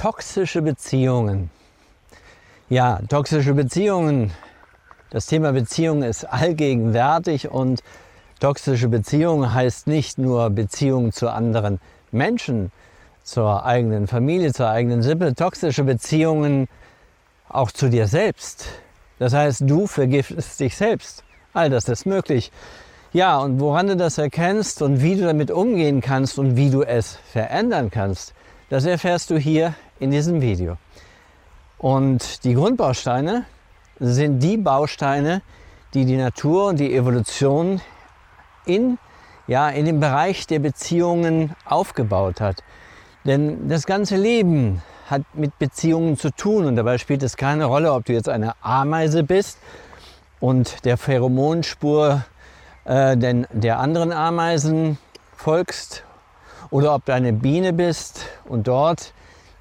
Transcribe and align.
Toxische 0.00 0.62
Beziehungen. 0.62 1.50
Ja, 2.70 3.00
toxische 3.10 3.52
Beziehungen. 3.52 4.30
Das 5.10 5.26
Thema 5.26 5.52
Beziehung 5.52 6.02
ist 6.02 6.24
allgegenwärtig 6.24 7.50
und 7.50 7.82
toxische 8.40 8.88
Beziehung 8.88 9.52
heißt 9.52 9.88
nicht 9.88 10.16
nur 10.16 10.48
Beziehung 10.48 11.12
zu 11.12 11.28
anderen 11.28 11.80
Menschen, 12.12 12.72
zur 13.24 13.66
eigenen 13.66 14.06
Familie, 14.06 14.54
zur 14.54 14.70
eigenen 14.70 15.02
Sippe. 15.02 15.34
Toxische 15.34 15.84
Beziehungen 15.84 16.66
auch 17.50 17.70
zu 17.70 17.90
dir 17.90 18.06
selbst. 18.06 18.68
Das 19.18 19.34
heißt, 19.34 19.64
du 19.66 19.86
vergiftest 19.86 20.60
dich 20.60 20.78
selbst. 20.78 21.24
All 21.52 21.68
das 21.68 21.86
ist 21.90 22.06
möglich. 22.06 22.52
Ja, 23.12 23.36
und 23.36 23.60
woran 23.60 23.88
du 23.88 23.96
das 23.98 24.16
erkennst 24.16 24.80
und 24.80 25.02
wie 25.02 25.16
du 25.16 25.26
damit 25.26 25.50
umgehen 25.50 26.00
kannst 26.00 26.38
und 26.38 26.56
wie 26.56 26.70
du 26.70 26.84
es 26.84 27.18
verändern 27.30 27.90
kannst, 27.90 28.32
das 28.70 28.86
erfährst 28.86 29.28
du 29.28 29.36
hier 29.36 29.74
in 30.00 30.10
diesem 30.10 30.40
Video. 30.40 30.76
Und 31.78 32.44
die 32.44 32.54
Grundbausteine 32.54 33.44
sind 34.00 34.40
die 34.40 34.56
Bausteine, 34.56 35.42
die 35.94 36.04
die 36.04 36.16
Natur 36.16 36.66
und 36.66 36.80
die 36.80 36.94
Evolution 36.94 37.80
in, 38.66 38.98
ja, 39.46 39.68
in 39.68 39.86
dem 39.86 40.00
Bereich 40.00 40.46
der 40.46 40.58
Beziehungen 40.58 41.54
aufgebaut 41.64 42.40
hat. 42.40 42.62
Denn 43.24 43.68
das 43.68 43.86
ganze 43.86 44.16
Leben 44.16 44.82
hat 45.08 45.22
mit 45.34 45.58
Beziehungen 45.58 46.16
zu 46.16 46.30
tun 46.30 46.64
und 46.66 46.76
dabei 46.76 46.98
spielt 46.98 47.22
es 47.22 47.36
keine 47.36 47.66
Rolle, 47.66 47.92
ob 47.92 48.04
du 48.04 48.12
jetzt 48.12 48.28
eine 48.28 48.54
Ameise 48.62 49.22
bist 49.24 49.58
und 50.38 50.84
der 50.84 50.96
Pheromonspur 50.96 52.24
äh, 52.84 53.16
denn 53.16 53.46
der 53.52 53.78
anderen 53.78 54.12
Ameisen 54.12 54.98
folgst 55.36 56.04
oder 56.70 56.94
ob 56.94 57.04
du 57.04 57.12
eine 57.12 57.32
Biene 57.32 57.72
bist 57.72 58.26
und 58.44 58.68
dort 58.68 59.12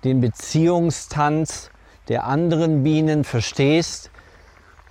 den 0.03 0.21
Beziehungstanz 0.21 1.69
der 2.07 2.25
anderen 2.25 2.83
Bienen 2.83 3.23
verstehst. 3.23 4.11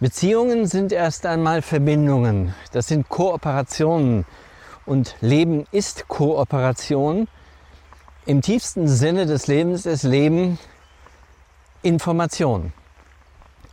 Beziehungen 0.01 0.67
sind 0.67 0.93
erst 0.93 1.27
einmal 1.27 1.63
Verbindungen, 1.63 2.55
das 2.73 2.87
sind 2.89 3.09
Kooperationen 3.09 4.25
und 4.87 5.17
Leben 5.21 5.67
ist 5.73 6.09
Kooperation. 6.09 7.29
Im 8.27 8.43
tiefsten 8.43 8.89
Sinne 8.89 9.27
des 9.27 9.47
Lebens 9.47 9.87
ist 9.87 10.03
Leben 10.03 10.59
Information. 11.83 12.73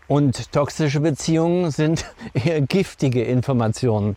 Und 0.08 0.52
toxische 0.52 1.00
Beziehungen 1.00 1.72
sind 1.72 2.06
eher 2.34 2.62
giftige 2.62 3.24
Informationen. 3.24 4.16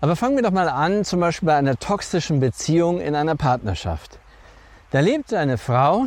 Aber 0.00 0.16
fangen 0.16 0.36
wir 0.36 0.42
doch 0.42 0.50
mal 0.50 0.68
an, 0.68 1.04
zum 1.04 1.20
Beispiel 1.20 1.46
bei 1.46 1.56
einer 1.56 1.78
toxischen 1.78 2.40
Beziehung 2.40 3.00
in 3.00 3.14
einer 3.14 3.36
Partnerschaft. 3.36 4.18
Da 4.92 5.00
lebt 5.00 5.32
eine 5.32 5.56
Frau 5.56 6.06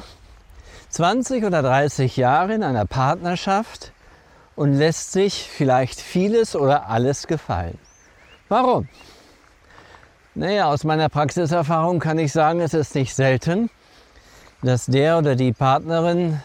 20 0.89 1.43
oder 1.43 1.63
30 1.63 2.17
Jahre 2.17 2.53
in 2.53 2.61
einer 2.61 2.85
Partnerschaft 2.85 3.91
und 4.55 4.73
lässt 4.73 5.11
sich 5.11 5.49
vielleicht 5.49 5.99
vieles 5.99 6.55
oder 6.55 6.87
alles 6.87 7.25
gefallen. 7.25 7.79
Warum? 8.47 8.87
Naja, 10.35 10.67
aus 10.67 10.83
meiner 10.83 11.09
Praxiserfahrung 11.09 11.99
kann 11.99 12.19
ich 12.19 12.31
sagen, 12.31 12.61
es 12.61 12.75
ist 12.75 12.93
nicht 12.93 13.15
selten, 13.15 13.71
dass 14.61 14.85
der 14.85 15.17
oder 15.17 15.35
die 15.35 15.51
Partnerin 15.51 16.43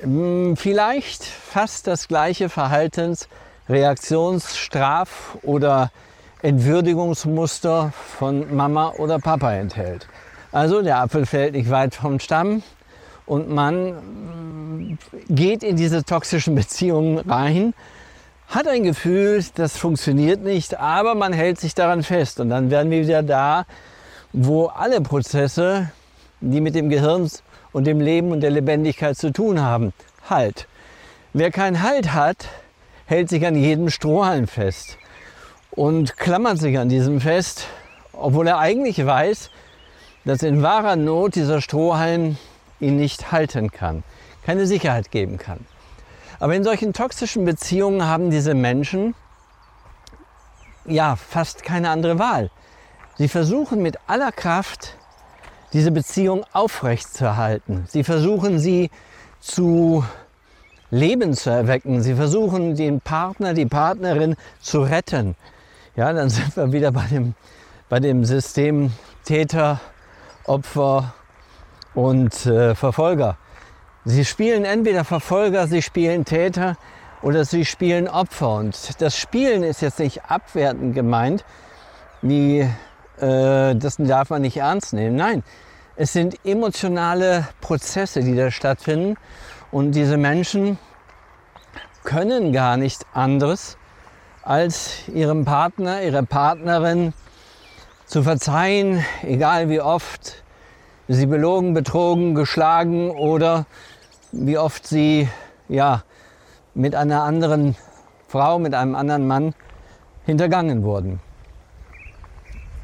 hm, 0.00 0.56
vielleicht 0.56 1.22
fast 1.22 1.86
das 1.86 2.08
gleiche 2.08 2.48
Verhaltens-, 2.48 3.28
Reaktions-, 3.68 4.56
Straf- 4.56 5.38
oder 5.42 5.92
Entwürdigungsmuster 6.42 7.92
von 8.18 8.52
Mama 8.52 8.94
oder 8.98 9.20
Papa 9.20 9.52
enthält. 9.52 10.08
Also 10.54 10.82
der 10.82 10.98
Apfel 11.00 11.26
fällt 11.26 11.54
nicht 11.54 11.68
weit 11.68 11.96
vom 11.96 12.20
Stamm 12.20 12.62
und 13.26 13.50
man 13.50 14.96
geht 15.28 15.64
in 15.64 15.74
diese 15.74 16.04
toxischen 16.04 16.54
Beziehungen 16.54 17.18
rein, 17.18 17.74
hat 18.46 18.68
ein 18.68 18.84
Gefühl, 18.84 19.44
das 19.56 19.76
funktioniert 19.76 20.44
nicht, 20.44 20.78
aber 20.78 21.16
man 21.16 21.32
hält 21.32 21.58
sich 21.58 21.74
daran 21.74 22.04
fest. 22.04 22.38
Und 22.38 22.50
dann 22.50 22.70
werden 22.70 22.92
wir 22.92 23.02
wieder 23.02 23.24
da, 23.24 23.66
wo 24.32 24.66
alle 24.66 25.00
Prozesse, 25.00 25.90
die 26.40 26.60
mit 26.60 26.76
dem 26.76 26.88
Gehirn 26.88 27.28
und 27.72 27.84
dem 27.84 28.00
Leben 28.00 28.30
und 28.30 28.40
der 28.40 28.50
Lebendigkeit 28.50 29.16
zu 29.16 29.32
tun 29.32 29.60
haben, 29.60 29.92
Halt. 30.30 30.68
Wer 31.32 31.50
keinen 31.50 31.82
Halt 31.82 32.12
hat, 32.12 32.46
hält 33.06 33.28
sich 33.28 33.44
an 33.44 33.56
jedem 33.56 33.90
Strohhalm 33.90 34.46
fest 34.46 34.98
und 35.72 36.16
klammert 36.16 36.58
sich 36.58 36.78
an 36.78 36.88
diesem 36.88 37.20
fest, 37.20 37.66
obwohl 38.12 38.46
er 38.46 38.58
eigentlich 38.58 39.04
weiß, 39.04 39.50
dass 40.24 40.42
in 40.42 40.62
wahrer 40.62 40.96
Not 40.96 41.34
dieser 41.34 41.60
Strohhalm 41.60 42.36
ihn 42.80 42.96
nicht 42.96 43.32
halten 43.32 43.70
kann, 43.70 44.02
keine 44.44 44.66
Sicherheit 44.66 45.10
geben 45.10 45.38
kann. 45.38 45.60
Aber 46.40 46.54
in 46.54 46.64
solchen 46.64 46.92
toxischen 46.92 47.44
Beziehungen 47.44 48.06
haben 48.06 48.30
diese 48.30 48.54
Menschen 48.54 49.14
ja 50.86 51.16
fast 51.16 51.62
keine 51.62 51.90
andere 51.90 52.18
Wahl. 52.18 52.50
Sie 53.16 53.28
versuchen 53.28 53.80
mit 53.80 53.98
aller 54.06 54.32
Kraft 54.32 54.96
diese 55.72 55.90
Beziehung 55.90 56.44
aufrechtzuerhalten. 56.52 57.84
Sie 57.88 58.04
versuchen 58.04 58.58
sie 58.58 58.90
zu 59.40 60.04
Leben 60.90 61.34
zu 61.34 61.50
erwecken. 61.50 62.02
Sie 62.02 62.14
versuchen 62.14 62.76
den 62.76 63.00
Partner, 63.00 63.54
die 63.54 63.66
Partnerin 63.66 64.36
zu 64.60 64.82
retten. 64.82 65.34
Ja, 65.96 66.12
dann 66.12 66.30
sind 66.30 66.56
wir 66.56 66.72
wieder 66.72 66.92
bei 66.92 67.06
dem, 67.06 67.34
bei 67.88 68.00
dem 68.00 68.24
System 68.24 68.92
Täter, 69.24 69.80
Opfer 70.46 71.14
und 71.94 72.46
äh, 72.46 72.74
Verfolger. 72.74 73.36
Sie 74.04 74.24
spielen 74.24 74.64
entweder 74.64 75.04
Verfolger, 75.04 75.66
sie 75.66 75.80
spielen 75.80 76.24
Täter 76.24 76.76
oder 77.22 77.44
sie 77.44 77.64
spielen 77.64 78.08
Opfer. 78.08 78.56
Und 78.56 79.00
das 79.00 79.16
Spielen 79.16 79.62
ist 79.62 79.80
jetzt 79.80 79.98
nicht 79.98 80.26
abwertend 80.28 80.94
gemeint, 80.94 81.44
wie 82.20 82.60
äh, 83.18 83.74
das 83.74 83.96
darf 83.98 84.30
man 84.30 84.42
nicht 84.42 84.58
ernst 84.58 84.92
nehmen. 84.92 85.16
Nein, 85.16 85.42
es 85.96 86.12
sind 86.12 86.36
emotionale 86.44 87.48
Prozesse, 87.60 88.20
die 88.20 88.34
da 88.34 88.50
stattfinden. 88.50 89.16
Und 89.70 89.92
diese 89.92 90.16
Menschen 90.16 90.78
können 92.04 92.52
gar 92.52 92.76
nicht 92.76 93.06
anderes, 93.14 93.78
als 94.42 95.08
ihrem 95.08 95.44
Partner, 95.44 96.02
ihrer 96.02 96.22
Partnerin 96.22 97.14
zu 98.06 98.22
verzeihen, 98.22 99.04
egal 99.22 99.68
wie 99.68 99.80
oft 99.80 100.42
sie 101.08 101.26
belogen, 101.26 101.74
betrogen, 101.74 102.34
geschlagen 102.34 103.10
oder 103.10 103.66
wie 104.32 104.58
oft 104.58 104.86
sie 104.86 105.28
ja, 105.68 106.02
mit 106.74 106.94
einer 106.94 107.22
anderen 107.22 107.76
Frau, 108.28 108.58
mit 108.58 108.74
einem 108.74 108.94
anderen 108.94 109.26
Mann 109.26 109.54
hintergangen 110.26 110.82
wurden. 110.82 111.20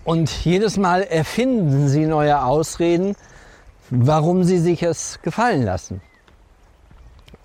Und 0.04 0.31
jedes 0.44 0.76
Mal 0.76 1.03
erfinden 1.03 1.88
sie 1.88 2.06
neue 2.06 2.42
Ausreden, 2.42 3.16
warum 3.91 4.44
sie 4.44 4.58
sich 4.58 4.82
es 4.82 5.20
gefallen 5.23 5.62
lassen. 5.62 6.00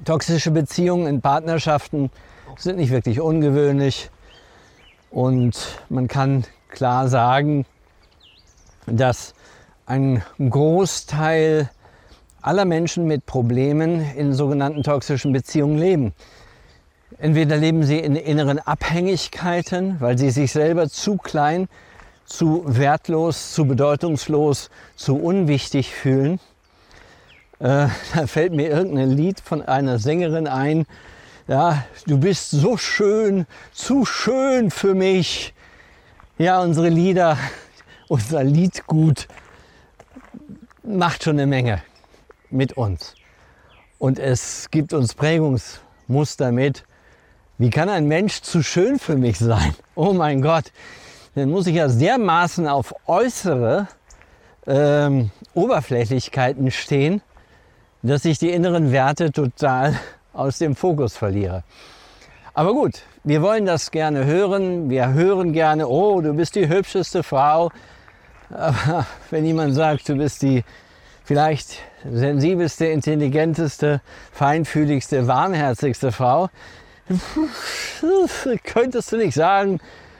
Toxische 0.03 0.51
Beziehungen 0.51 1.07
in 1.07 1.21
Partnerschaften 1.21 2.11
sind 2.57 2.77
nicht 2.77 2.91
wirklich 2.91 3.19
ungewöhnlich 3.19 4.09
und 5.09 5.79
man 5.89 6.07
kann 6.07 6.45
klar 6.75 7.07
sagen, 7.07 7.65
dass 8.85 9.33
ein 9.85 10.21
Großteil 10.37 11.69
aller 12.41 12.65
Menschen 12.65 13.07
mit 13.07 13.25
Problemen 13.25 14.01
in 14.15 14.33
sogenannten 14.33 14.83
toxischen 14.83 15.31
Beziehungen 15.31 15.79
leben. 15.79 16.13
Entweder 17.17 17.55
leben 17.55 17.83
sie 17.83 17.99
in 17.99 18.15
inneren 18.15 18.59
Abhängigkeiten, 18.59 19.95
weil 19.99 20.17
sie 20.17 20.29
sich 20.31 20.51
selber 20.51 20.89
zu 20.89 21.15
klein, 21.17 21.69
zu 22.25 22.63
wertlos, 22.65 23.53
zu 23.53 23.65
bedeutungslos, 23.65 24.69
zu 24.95 25.15
unwichtig 25.15 25.91
fühlen. 25.93 26.39
Äh, 27.59 27.87
da 28.13 28.27
fällt 28.27 28.53
mir 28.53 28.69
irgendein 28.69 29.11
Lied 29.11 29.39
von 29.39 29.61
einer 29.61 29.97
Sängerin 29.97 30.47
ein. 30.47 30.85
Ja, 31.47 31.85
du 32.05 32.19
bist 32.19 32.51
so 32.51 32.75
schön, 32.75 33.45
zu 33.71 34.03
schön 34.03 34.71
für 34.71 34.93
mich. 34.93 35.54
Ja, 36.37 36.61
unsere 36.61 36.89
Lieder, 36.89 37.37
unser 38.09 38.43
Liedgut 38.43 39.29
macht 40.83 41.23
schon 41.23 41.37
eine 41.37 41.47
Menge. 41.47 41.81
mit 42.49 42.73
uns. 42.73 43.15
Und 43.99 44.19
es 44.19 44.69
gibt 44.69 44.91
uns 44.91 45.13
Prägungsmuster 45.13 46.51
mit, 46.51 46.83
wie 47.57 47.69
kann 47.69 47.87
ein 47.87 48.07
Mensch 48.07 48.41
zu 48.41 48.61
schön 48.63 48.99
für 48.99 49.15
mich 49.15 49.39
sein? 49.39 49.73
Oh 49.95 50.11
mein 50.11 50.41
Gott, 50.41 50.73
dann 51.35 51.49
muss 51.49 51.67
ich 51.67 51.75
ja 51.75 51.87
dermaßen 51.87 52.67
auf 52.67 52.93
äußere 53.07 53.87
ähm, 54.67 55.31
Oberflächlichkeiten 55.53 56.69
stehen, 56.69 57.21
dass 58.03 58.25
ich 58.25 58.39
die 58.39 58.51
inneren 58.51 58.91
Werte 58.91 59.31
total 59.31 59.97
aus 60.33 60.57
dem 60.57 60.75
Fokus 60.75 61.15
verliere. 61.15 61.63
Aber 62.53 62.73
gut, 62.73 63.03
wir 63.25 63.41
wollen 63.41 63.65
das 63.65 63.89
gerne 63.89 64.25
hören. 64.25 64.89
Wir 64.89 65.13
hören 65.13 65.51
gerne, 65.51 65.87
oh, 65.87 66.21
du 66.21 66.33
bist 66.33 66.53
die 66.55 66.69
hübscheste 66.69 67.23
Frau. 67.23 67.71
Aber 68.51 69.07
wenn 69.31 69.45
jemand 69.45 69.73
sagt, 69.73 70.07
du 70.07 70.15
bist 70.15 70.43
die 70.43 70.63
vielleicht 71.23 71.79
sensibelste, 72.07 72.85
intelligenteste, 72.85 74.01
feinfühligste, 74.31 75.27
warmherzigste 75.27 76.11
Frau, 76.11 76.49
könntest 78.63 79.11
du 79.11 79.17
nicht 79.17 79.33
sagen, 79.33 79.79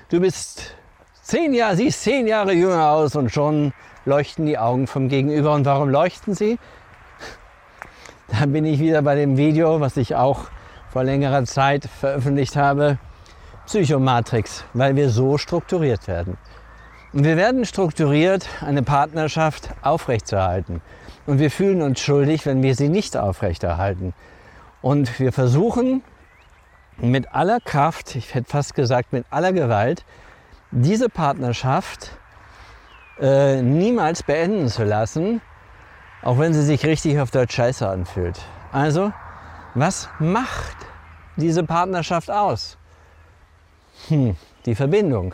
du 0.10 0.20
bist 0.20 0.76
zehn 1.22 1.54
Jahre, 1.54 1.76
siehst 1.76 2.02
zehn 2.02 2.26
Jahre 2.26 2.54
jünger 2.54 2.90
aus 2.90 3.16
und 3.16 3.32
schon 3.32 3.72
leuchten 4.06 4.48
die 4.48 4.58
Augen 4.58 4.88
vom 4.88 5.10
Gegenüber. 5.10 5.54
Und 5.54 5.66
warum 5.66 5.90
leuchten 5.90 6.34
sie? 6.34 6.58
Da 8.28 8.48
bin 8.48 8.66
ich 8.66 8.80
wieder 8.80 9.04
bei 9.04 9.14
dem 9.14 9.38
Video, 9.38 9.80
was 9.80 9.98
ich 9.98 10.16
auch 10.16 10.48
vor 10.96 11.04
längerer 11.04 11.44
Zeit 11.44 11.90
veröffentlicht 12.00 12.56
habe, 12.56 13.00
Psychomatrix, 13.66 14.64
weil 14.74 14.96
wir 14.96 15.10
so 15.10 15.38
strukturiert 15.38 16.08
werden. 16.08 16.38
Und 17.12 17.26
wir 17.26 17.36
werden 17.36 17.66
strukturiert, 17.66 18.48
eine 18.62 18.82
Partnerschaft 18.82 19.72
aufrechtzuerhalten. 19.82 20.82
Und 21.26 21.40
wir 21.40 21.52
fühlen 21.52 21.82
uns 21.82 22.00
schuldig, 22.00 22.46
wenn 22.46 22.64
wir 22.64 22.76
sie 22.76 22.88
nicht 22.88 23.18
aufrechterhalten. 23.18 24.14
Und 24.82 25.20
wir 25.20 25.34
versuchen 25.34 26.02
mit 26.96 27.36
aller 27.36 27.60
Kraft, 27.60 28.16
ich 28.16 28.34
hätte 28.34 28.50
fast 28.50 28.74
gesagt 28.74 29.12
mit 29.12 29.26
aller 29.32 29.52
Gewalt, 29.52 30.06
diese 30.72 31.10
Partnerschaft 31.10 32.12
äh, 33.20 33.62
niemals 33.62 34.24
beenden 34.24 34.70
zu 34.70 34.86
lassen, 34.86 35.42
auch 36.22 36.40
wenn 36.40 36.54
sie 36.54 36.64
sich 36.64 36.86
richtig 36.86 37.20
auf 37.20 37.32
Deutsch 37.32 37.54
scheiße 37.54 37.86
anfühlt. 37.86 38.40
Also, 38.72 39.12
was 39.78 40.08
macht 40.20 40.85
diese 41.36 41.64
Partnerschaft 41.64 42.30
aus? 42.30 42.78
Hm, 44.08 44.36
die 44.66 44.76
Verbindung. 44.76 45.34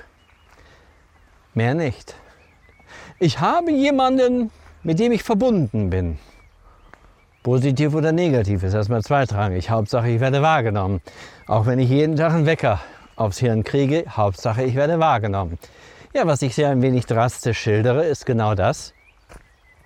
Mehr 1.54 1.74
nicht. 1.74 2.16
Ich 3.20 3.40
habe 3.40 3.72
jemanden, 3.72 4.52
mit 4.84 5.00
dem 5.00 5.12
ich 5.12 5.24
verbunden 5.24 5.90
bin. 5.90 6.18
Positiv 7.44 7.96
oder 7.96 8.12
negativ 8.12 8.64
ist 8.64 8.74
erstmal 8.74 9.02
zweitrangig. 9.02 9.70
Hauptsache, 9.70 10.10
ich 10.10 10.20
werde 10.20 10.42
wahrgenommen. 10.42 11.02
Auch 11.48 11.66
wenn 11.66 11.80
ich 11.80 11.90
jeden 11.90 12.16
Tag 12.16 12.34
einen 12.34 12.46
Wecker 12.46 12.80
aufs 13.16 13.40
Hirn 13.40 13.64
kriege, 13.64 14.06
Hauptsache, 14.08 14.64
ich 14.64 14.76
werde 14.76 15.00
wahrgenommen. 15.00 15.58
Ja, 16.14 16.28
was 16.28 16.42
ich 16.42 16.54
sehr 16.54 16.70
ein 16.70 16.82
wenig 16.82 17.06
drastisch 17.06 17.60
schildere, 17.60 18.06
ist 18.06 18.26
genau 18.26 18.54
das, 18.54 18.94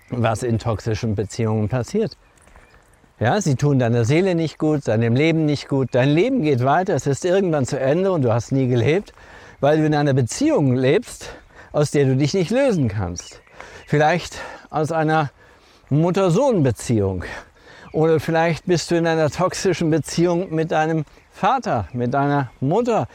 was 0.10 0.44
in 0.44 0.60
toxischen 0.60 1.16
Beziehungen 1.16 1.70
passiert. 1.70 2.18
Ja, 3.18 3.40
sie 3.40 3.56
tun 3.56 3.80
deiner 3.80 4.04
Seele 4.04 4.36
nicht 4.36 4.60
gut, 4.60 4.90
deinem 4.90 5.16
Leben 5.16 5.46
nicht 5.46 5.70
gut. 5.70 5.88
Dein 5.94 6.10
Leben 6.10 6.42
geht 6.42 6.66
weiter, 6.66 6.96
es 6.96 7.08
ist 7.08 7.24
irgendwann 7.24 7.66
zu 7.66 7.80
Ende 7.80 8.12
und 8.12 8.24
du 8.24 8.34
hast 8.34 8.52
nie 8.52 8.68
gelebt, 8.68 9.14
weil 9.62 9.78
du 9.78 9.86
in 9.86 9.96
einer 9.96 10.14
Beziehung 10.14 10.76
lebst, 10.76 11.30
aus 11.72 11.92
der 11.92 12.04
du 12.04 12.18
dich 12.18 12.34
nicht 12.34 12.52
lösen 12.52 12.90
kannst. 12.90 13.42
Vielleicht 13.88 14.36
aus 14.70 14.92
einer 14.92 15.32
Mutter-Sohn-Beziehung. 15.90 17.24
Oder 17.94 18.20
vielleicht 18.20 18.66
bist 18.66 18.92
du 18.92 18.96
in 18.96 19.08
einer 19.08 19.30
toxischen 19.30 19.90
Beziehung 19.92 20.54
mit 20.54 20.72
deinem 20.72 21.06
Vater, 21.32 21.88
mit 21.94 22.14
deiner 22.14 22.52
Mutter. 22.60 23.08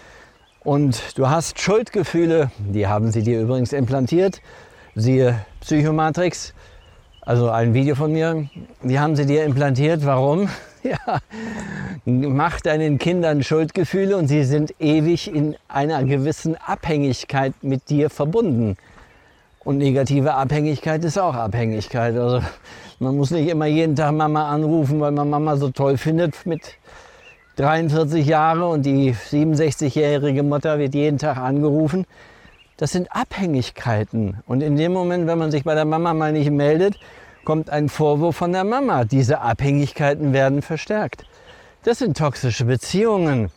Und 0.64 1.18
du 1.18 1.28
hast 1.28 1.60
Schuldgefühle, 1.60 2.50
die 2.58 2.86
haben 2.86 3.12
sie 3.12 3.22
dir 3.22 3.42
übrigens 3.42 3.74
implantiert. 3.74 4.40
Siehe 4.94 5.44
Psychomatrix, 5.60 6.54
also 7.30 7.48
ein 7.48 7.74
Video 7.74 7.94
von 7.94 8.10
mir, 8.10 8.48
die 8.82 8.98
haben 8.98 9.14
sie 9.14 9.24
dir 9.24 9.44
implantiert. 9.44 10.04
Warum? 10.04 10.48
Ja, 10.82 11.18
mach 12.06 12.58
deinen 12.62 12.96
Kindern 12.96 13.42
Schuldgefühle 13.42 14.16
und 14.16 14.28
sie 14.28 14.44
sind 14.44 14.74
ewig 14.80 15.30
in 15.30 15.54
einer 15.68 16.02
gewissen 16.04 16.56
Abhängigkeit 16.56 17.52
mit 17.60 17.90
dir 17.90 18.08
verbunden. 18.08 18.78
Und 19.62 19.76
negative 19.76 20.32
Abhängigkeit 20.32 21.04
ist 21.04 21.18
auch 21.18 21.34
Abhängigkeit. 21.34 22.16
Also 22.16 22.40
man 22.98 23.14
muss 23.14 23.30
nicht 23.30 23.50
immer 23.50 23.66
jeden 23.66 23.94
Tag 23.94 24.12
Mama 24.14 24.48
anrufen, 24.48 25.00
weil 25.00 25.10
man 25.10 25.28
Mama 25.28 25.58
so 25.58 25.68
toll 25.68 25.98
findet 25.98 26.46
mit 26.46 26.62
43 27.56 28.24
Jahren 28.24 28.62
und 28.62 28.86
die 28.86 29.12
67-jährige 29.12 30.42
Mutter 30.42 30.78
wird 30.78 30.94
jeden 30.94 31.18
Tag 31.18 31.36
angerufen. 31.36 32.06
Das 32.80 32.92
sind 32.92 33.14
Abhängigkeiten. 33.14 34.38
Und 34.46 34.62
in 34.62 34.74
dem 34.76 34.94
Moment, 34.94 35.26
wenn 35.26 35.36
man 35.36 35.50
sich 35.50 35.64
bei 35.64 35.74
der 35.74 35.84
Mama 35.84 36.14
mal 36.14 36.32
nicht 36.32 36.50
meldet, 36.50 36.98
kommt 37.44 37.68
ein 37.68 37.90
Vorwurf 37.90 38.36
von 38.36 38.52
der 38.52 38.64
Mama. 38.64 39.04
Diese 39.04 39.42
Abhängigkeiten 39.42 40.32
werden 40.32 40.62
verstärkt. 40.62 41.26
Das 41.82 41.98
sind 41.98 42.16
toxische 42.16 42.64
Beziehungen. 42.64 43.50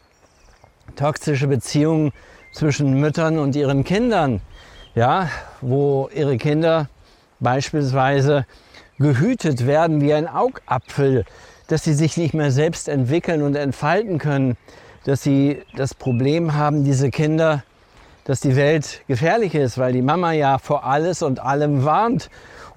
Toxische 0.97 1.47
Beziehungen 1.47 2.11
zwischen 2.51 2.99
Müttern 2.99 3.39
und 3.39 3.55
ihren 3.55 3.85
Kindern. 3.85 4.41
Ja, 4.93 5.29
wo 5.61 6.09
ihre 6.13 6.35
Kinder 6.35 6.89
beispielsweise 7.39 8.45
gehütet 8.99 9.65
werden 9.65 10.01
wie 10.01 10.13
ein 10.13 10.27
Augapfel, 10.27 11.23
dass 11.67 11.85
sie 11.85 11.93
sich 11.93 12.17
nicht 12.17 12.33
mehr 12.33 12.51
selbst 12.51 12.89
entwickeln 12.89 13.41
und 13.41 13.55
entfalten 13.55 14.17
können, 14.17 14.57
dass 15.05 15.23
sie 15.23 15.61
das 15.77 15.93
Problem 15.93 16.55
haben, 16.55 16.83
diese 16.83 17.09
Kinder 17.09 17.63
dass 18.25 18.39
die 18.39 18.55
Welt 18.55 19.01
gefährlich 19.07 19.55
ist, 19.55 19.77
weil 19.77 19.93
die 19.93 20.01
Mama 20.01 20.31
ja 20.31 20.57
vor 20.57 20.85
alles 20.85 21.21
und 21.21 21.39
allem 21.39 21.83
warnt 21.83 22.29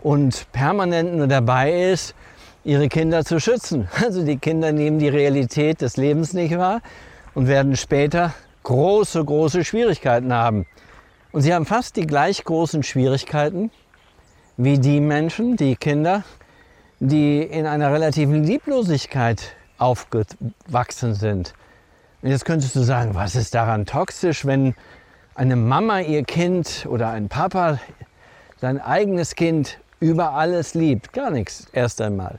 und 0.02 0.50
permanent 0.52 1.14
nur 1.14 1.26
dabei 1.26 1.90
ist, 1.90 2.14
ihre 2.64 2.88
Kinder 2.88 3.25
zu 3.25 3.40
schützen. 3.40 3.88
Also 4.04 4.25
die 4.25 4.38
Kinder 4.38 4.72
nehmen 4.72 4.98
die 4.98 5.08
Realität 5.08 5.81
des 5.81 5.96
Lebens 5.96 6.32
nicht 6.32 6.56
wahr 6.58 6.81
und 7.34 7.48
werden 7.48 7.76
später 7.76 8.34
große, 8.64 9.25
große 9.25 9.64
Schwierigkeiten 9.64 10.32
haben. 10.32 10.66
Und 11.32 11.43
sie 11.43 11.54
haben 11.54 11.66
fast 11.66 11.96
die 11.96 12.06
gleich 12.06 12.42
großen 12.44 12.82
Schwierigkeiten 12.82 13.70
wie 14.56 14.78
die 14.78 15.00
Menschen, 15.00 15.56
die 15.56 15.76
Kinder, 15.76 16.25
die 16.99 17.42
in 17.42 17.66
einer 17.66 17.92
relativen 17.92 18.42
Lieblosigkeit 18.42 19.54
aufgewachsen 19.78 21.14
sind. 21.14 21.52
Und 22.23 22.30
jetzt 22.30 22.47
könntest 22.47 22.75
du 22.75 22.80
sagen, 22.80 23.14
was 23.14 23.37
ist 23.37 23.54
daran 23.54 23.85
toxisch, 23.85 24.47
wenn 24.47 24.75
eine 25.37 25.57
Mama 25.57 26.00
ihr 26.00 26.25
Kind 26.25 26.87
oder 26.88 27.11
ein 27.11 27.28
Papa 27.28 27.78
sein 28.59 28.81
eigenes 28.81 29.35
Kind 29.35 29.78
über 30.00 30.33
alles 30.33 30.75
liebt. 30.75 31.12
Gar 31.12 31.31
nichts 31.31 31.66
erst 31.73 32.00
einmal. 32.00 32.38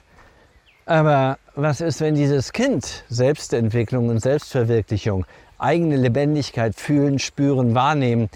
Aber 0.88 1.38
was 1.56 1.80
ist, 1.80 2.02
wenn 2.02 2.16
dieses 2.16 2.54
Kind 2.54 3.04
Selbstentwicklung 3.08 4.10
und 4.10 4.20
Selbstverwirklichung, 4.20 5.26
eigene 5.60 5.96
Lebendigkeit 5.96 6.76
fühlen, 6.76 7.20
spüren, 7.20 7.76
wahrnehmen? 7.76 8.30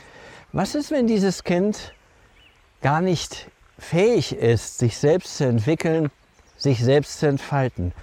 Was 0.51 0.75
ist, 0.75 0.91
wenn 0.91 1.07
dieses 1.07 1.43
Kind 1.43 1.93
gar 2.81 3.01
nicht 3.01 3.47
fähig 3.79 4.35
ist, 4.35 4.77
sich 4.77 4.97
selbst 4.97 5.37
zu 5.37 5.45
entwickeln, 5.45 6.11
sich 6.57 6.83
selbst 6.83 7.19
zu 7.19 7.27
entfalten? 7.27 7.93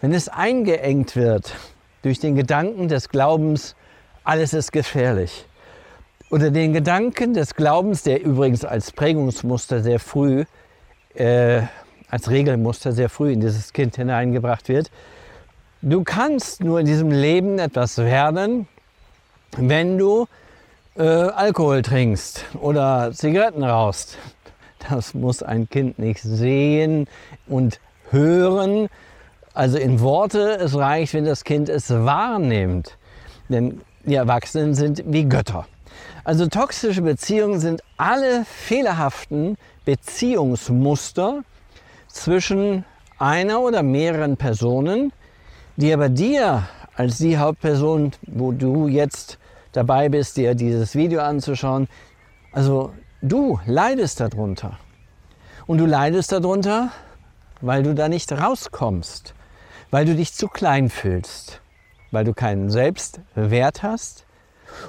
Wenn 0.00 0.12
es 0.12 0.28
eingeengt 0.28 1.14
wird 1.14 1.54
durch 2.02 2.18
den 2.18 2.34
Gedanken 2.34 2.88
des 2.88 3.08
Glaubens, 3.08 3.76
alles 4.24 4.52
ist 4.52 4.72
gefährlich 4.72 5.47
unter 6.30 6.50
den 6.50 6.72
Gedanken 6.72 7.34
des 7.34 7.54
Glaubens, 7.54 8.02
der 8.02 8.22
übrigens 8.22 8.64
als 8.64 8.92
Prägungsmuster 8.92 9.82
sehr 9.82 9.98
früh, 9.98 10.44
äh, 11.14 11.62
als 12.10 12.30
Regelmuster 12.30 12.92
sehr 12.92 13.08
früh 13.08 13.32
in 13.32 13.40
dieses 13.40 13.72
Kind 13.72 13.96
hineingebracht 13.96 14.68
wird. 14.68 14.90
Du 15.80 16.02
kannst 16.04 16.62
nur 16.62 16.80
in 16.80 16.86
diesem 16.86 17.10
Leben 17.10 17.58
etwas 17.58 17.98
werden, 17.98 18.66
wenn 19.56 19.96
du 19.96 20.26
äh, 20.96 21.02
Alkohol 21.02 21.82
trinkst 21.82 22.44
oder 22.60 23.12
Zigaretten 23.12 23.62
rauchst. 23.62 24.18
Das 24.88 25.14
muss 25.14 25.42
ein 25.42 25.68
Kind 25.68 25.98
nicht 25.98 26.20
sehen 26.20 27.08
und 27.46 27.80
hören. 28.10 28.88
Also 29.54 29.78
in 29.78 30.00
Worte, 30.00 30.56
es 30.60 30.76
reicht, 30.76 31.14
wenn 31.14 31.24
das 31.24 31.44
Kind 31.44 31.68
es 31.68 31.90
wahrnimmt. 31.90 32.96
Denn 33.48 33.80
die 34.04 34.14
Erwachsenen 34.14 34.74
sind 34.74 35.02
wie 35.06 35.24
Götter. 35.24 35.66
Also 36.28 36.46
toxische 36.46 37.00
Beziehungen 37.00 37.58
sind 37.58 37.82
alle 37.96 38.44
fehlerhaften 38.44 39.56
Beziehungsmuster 39.86 41.42
zwischen 42.08 42.84
einer 43.18 43.62
oder 43.62 43.82
mehreren 43.82 44.36
Personen, 44.36 45.10
die 45.78 45.90
aber 45.90 46.10
dir 46.10 46.68
als 46.94 47.16
die 47.16 47.38
Hauptperson, 47.38 48.12
wo 48.26 48.52
du 48.52 48.88
jetzt 48.88 49.38
dabei 49.72 50.10
bist, 50.10 50.36
dir 50.36 50.54
dieses 50.54 50.94
Video 50.94 51.22
anzuschauen, 51.22 51.88
also 52.52 52.92
du 53.22 53.58
leidest 53.64 54.20
darunter. 54.20 54.78
Und 55.66 55.78
du 55.78 55.86
leidest 55.86 56.30
darunter, 56.30 56.90
weil 57.62 57.82
du 57.82 57.94
da 57.94 58.06
nicht 58.06 58.30
rauskommst, 58.32 59.32
weil 59.90 60.04
du 60.04 60.14
dich 60.14 60.34
zu 60.34 60.48
klein 60.48 60.90
fühlst, 60.90 61.62
weil 62.10 62.26
du 62.26 62.34
keinen 62.34 62.68
Selbstwert 62.68 63.82
hast 63.82 64.26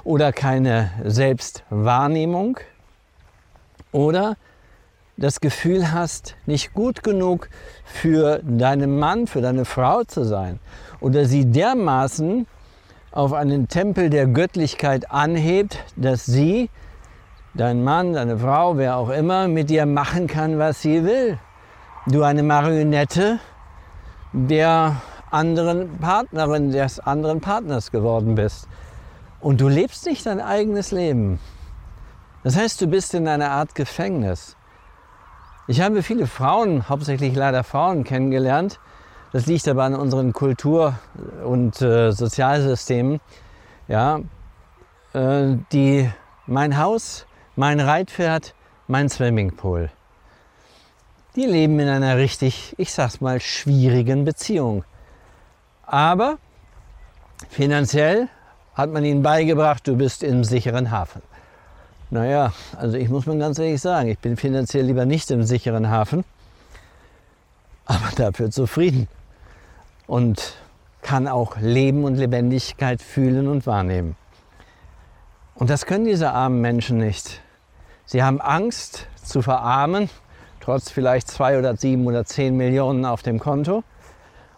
oder 0.04 0.32
keine 0.32 0.90
Selbstwahrnehmung 1.04 2.58
oder 3.92 4.36
das 5.16 5.40
Gefühl 5.40 5.92
hast, 5.92 6.36
nicht 6.46 6.72
gut 6.72 7.02
genug 7.02 7.48
für 7.84 8.40
deinen 8.42 8.98
Mann, 8.98 9.26
für 9.26 9.42
deine 9.42 9.64
Frau 9.64 10.02
zu 10.04 10.24
sein 10.24 10.58
oder 11.00 11.24
sie 11.26 11.50
dermaßen 11.50 12.46
auf 13.12 13.32
einen 13.32 13.68
Tempel 13.68 14.08
der 14.08 14.26
Göttlichkeit 14.26 15.10
anhebt, 15.10 15.78
dass 15.96 16.26
sie, 16.26 16.70
dein 17.54 17.82
Mann, 17.82 18.12
deine 18.12 18.38
Frau, 18.38 18.76
wer 18.76 18.96
auch 18.96 19.10
immer, 19.10 19.48
mit 19.48 19.68
dir 19.70 19.84
machen 19.86 20.26
kann, 20.26 20.58
was 20.58 20.80
sie 20.80 21.04
will. 21.04 21.38
Du 22.06 22.22
eine 22.22 22.42
Marionette 22.42 23.40
der 24.32 25.02
anderen 25.30 25.98
Partnerin, 25.98 26.70
des 26.70 27.00
anderen 27.00 27.40
Partners 27.40 27.90
geworden 27.90 28.36
bist. 28.36 28.68
Und 29.40 29.60
du 29.60 29.68
lebst 29.68 30.06
nicht 30.06 30.26
dein 30.26 30.40
eigenes 30.40 30.90
Leben. 30.90 31.38
Das 32.42 32.56
heißt, 32.56 32.80
du 32.80 32.86
bist 32.86 33.14
in 33.14 33.26
einer 33.26 33.50
Art 33.50 33.74
Gefängnis. 33.74 34.56
Ich 35.66 35.80
habe 35.80 36.02
viele 36.02 36.26
Frauen, 36.26 36.88
hauptsächlich 36.88 37.34
leider 37.34 37.64
Frauen, 37.64 38.04
kennengelernt. 38.04 38.80
Das 39.32 39.46
liegt 39.46 39.68
aber 39.68 39.84
an 39.84 39.94
unseren 39.94 40.32
Kultur- 40.32 40.98
und 41.44 41.80
äh, 41.80 42.10
Sozialsystemen, 42.10 43.20
ja, 43.86 44.20
äh, 45.12 45.56
die 45.72 46.10
mein 46.46 46.78
Haus, 46.78 47.26
mein 47.56 47.78
Reitpferd, 47.78 48.54
mein 48.88 49.08
Swimmingpool. 49.08 49.90
Die 51.36 51.46
leben 51.46 51.78
in 51.78 51.88
einer 51.88 52.16
richtig, 52.16 52.74
ich 52.76 52.92
sag's 52.92 53.20
mal, 53.20 53.40
schwierigen 53.40 54.24
Beziehung. 54.24 54.84
Aber 55.86 56.38
finanziell 57.48 58.28
hat 58.80 58.90
man 58.90 59.04
ihnen 59.04 59.22
beigebracht, 59.22 59.86
du 59.86 59.96
bist 59.96 60.22
im 60.22 60.42
sicheren 60.42 60.90
Hafen. 60.90 61.22
Naja, 62.08 62.52
also 62.76 62.96
ich 62.96 63.10
muss 63.10 63.26
mal 63.26 63.38
ganz 63.38 63.58
ehrlich 63.58 63.80
sagen, 63.80 64.08
ich 64.08 64.18
bin 64.18 64.36
finanziell 64.36 64.86
lieber 64.86 65.04
nicht 65.04 65.30
im 65.30 65.44
sicheren 65.44 65.90
Hafen, 65.90 66.24
aber 67.84 68.08
dafür 68.16 68.50
zufrieden 68.50 69.06
und 70.06 70.54
kann 71.02 71.28
auch 71.28 71.58
Leben 71.58 72.04
und 72.04 72.16
Lebendigkeit 72.16 73.02
fühlen 73.02 73.48
und 73.48 73.66
wahrnehmen. 73.66 74.16
Und 75.54 75.68
das 75.68 75.84
können 75.84 76.06
diese 76.06 76.30
armen 76.32 76.62
Menschen 76.62 76.96
nicht. 76.98 77.42
Sie 78.06 78.22
haben 78.22 78.40
Angst 78.40 79.06
zu 79.22 79.42
verarmen, 79.42 80.08
trotz 80.60 80.90
vielleicht 80.90 81.28
zwei 81.28 81.58
oder 81.58 81.76
sieben 81.76 82.06
oder 82.06 82.24
zehn 82.24 82.56
Millionen 82.56 83.04
auf 83.04 83.22
dem 83.22 83.38
Konto. 83.38 83.84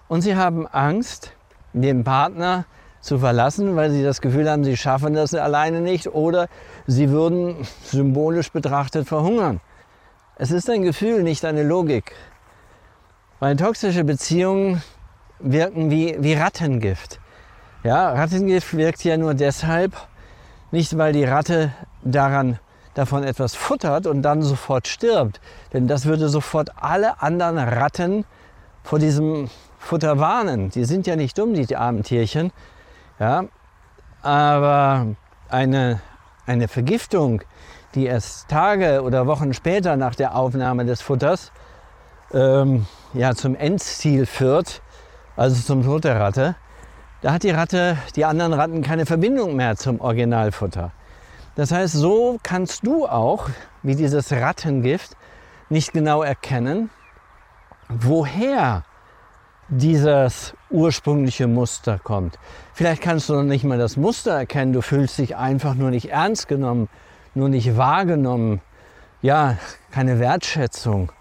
Und 0.07 0.23
sie 0.23 0.37
haben 0.37 0.67
Angst, 0.69 1.33
den 1.73 2.05
Partner 2.05 2.67
zu 3.03 3.19
verlassen, 3.19 3.77
weil 3.77 3.91
sie 3.91 4.03
das 4.03 4.21
Gefühl 4.21 4.49
haben, 4.49 4.65
sie 4.65 4.77
schaffen 4.77 5.13
das 5.13 5.35
alleine 5.35 5.81
nicht 5.81 6.07
oder 6.07 6.49
sie 6.87 7.11
würden 7.11 7.57
symbolisch 7.85 8.51
betrachtet 8.51 9.07
verhungern. 9.07 9.61
Es 10.37 10.51
ist 10.51 10.71
ein 10.71 10.83
Gefühl, 10.83 11.23
nicht 11.23 11.45
eine 11.45 11.65
Logik. 11.65 12.15
Weil 13.41 13.57
toxische 13.57 14.05
Beziehungen 14.05 14.83
wirken 15.41 15.91
wie, 15.91 16.17
wie 16.21 16.35
Rattengift. 16.35 17.19
Ja, 17.83 18.13
Rattengift 18.13 18.75
wirkt 18.77 19.03
ja 19.03 19.17
nur 19.17 19.35
deshalb, 19.35 19.93
nicht 20.71 20.97
weil 20.97 21.13
die 21.13 21.25
Ratte 21.25 21.73
daran 22.05 22.61
davon 22.95 23.25
etwas 23.25 23.57
futtert 23.57 24.07
und 24.07 24.23
dann 24.23 24.43
sofort 24.43 24.87
stirbt. 24.87 25.41
Denn 25.73 25.89
das 25.89 26.07
würde 26.07 26.29
sofort 26.29 26.71
alle 26.77 27.21
anderen 27.21 27.59
Ratten 27.59 28.25
vor 28.85 29.01
diesem 29.01 29.51
Futter 29.79 30.21
warnen. 30.21 30.71
Die 30.71 30.85
sind 30.85 31.09
ja 31.09 31.17
nicht 31.17 31.37
dumm, 31.37 31.55
die 31.55 31.77
armen 31.77 32.05
Tierchen. 32.05 32.53
Ja? 33.23 33.45
Aber 34.23 35.15
eine, 35.49 36.01
eine 36.45 36.67
Vergiftung, 36.67 37.43
die 37.95 38.07
erst 38.07 38.49
Tage 38.49 39.03
oder 39.03 39.29
Wochen 39.29 39.55
später 39.55 39.97
nach 39.97 40.17
der 40.17 40.35
Aufnahme 40.35 40.85
des 40.85 41.03
Futters 41.03 41.53
ähm, 42.35 42.85
ja, 43.15 43.33
zum 43.37 43.55
Endziel 43.55 44.27
führt, 44.27 44.83
also 45.37 45.63
zum 45.63 45.85
Tod 45.85 46.03
der 46.03 46.19
Ratte, 46.19 46.57
da 47.21 47.33
hat 47.33 47.45
die 47.45 47.51
Ratte, 47.51 47.97
die 48.17 48.25
anderen 48.25 48.55
Ratten 48.55 48.83
keine 48.83 49.07
Verbindung 49.07 49.55
mehr 49.55 49.77
zum 49.77 50.01
Originalfutter. 50.01 50.91
Das 51.55 51.71
heißt, 51.71 51.95
so 51.95 52.41
kannst 52.43 52.85
du 52.85 53.07
auch, 53.07 53.49
wie 53.85 53.95
dieses 53.95 54.33
Rattengift, 54.33 55.17
nicht 55.69 55.93
genau 55.93 56.25
erkennen, 56.25 56.91
woher 57.89 58.83
dieses 59.69 60.55
ursprüngliche 60.73 61.47
Muster 61.47 61.99
kommt. 61.99 62.39
Vielleicht 62.75 63.03
kannst 63.03 63.29
du 63.29 63.35
noch 63.35 63.43
nicht 63.43 63.65
mal 63.65 63.79
das 63.79 63.97
Muster 63.97 64.33
erkennen, 64.33 64.73
du 64.73 64.83
fühlst 64.83 65.19
dich 65.19 65.37
einfach 65.37 65.75
nur 65.75 65.91
nicht 65.91 66.11
ernst 66.11 66.49
genommen, 66.49 66.89
nur 67.35 67.49
nicht 67.49 67.77
wahrgenommen, 67.77 68.61
ja, 69.21 69.57
keine 69.91 70.19
Wertschätzung. 70.19 71.13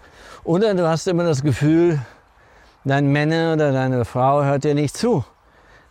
Oder 0.44 0.74
du 0.74 0.88
hast 0.88 1.08
immer 1.08 1.24
das 1.24 1.44
Gefühl, 1.44 2.00
dein 2.84 3.12
Männer 3.12 3.54
oder 3.54 3.72
deine 3.72 4.06
Frau 4.06 4.44
hört 4.44 4.64
dir 4.64 4.74
nicht 4.74 4.98
zu. 4.98 5.24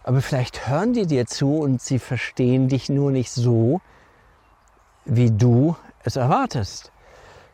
Aber 0.02 0.20
vielleicht 0.22 0.68
hören 0.68 0.92
die 0.92 1.06
dir 1.06 1.26
zu 1.26 1.58
und 1.58 1.80
sie 1.80 1.98
verstehen 1.98 2.68
dich 2.68 2.88
nur 2.88 3.10
nicht 3.10 3.30
so, 3.30 3.80
wie 5.04 5.30
du 5.30 5.76
es 6.02 6.16
erwartest. 6.16 6.90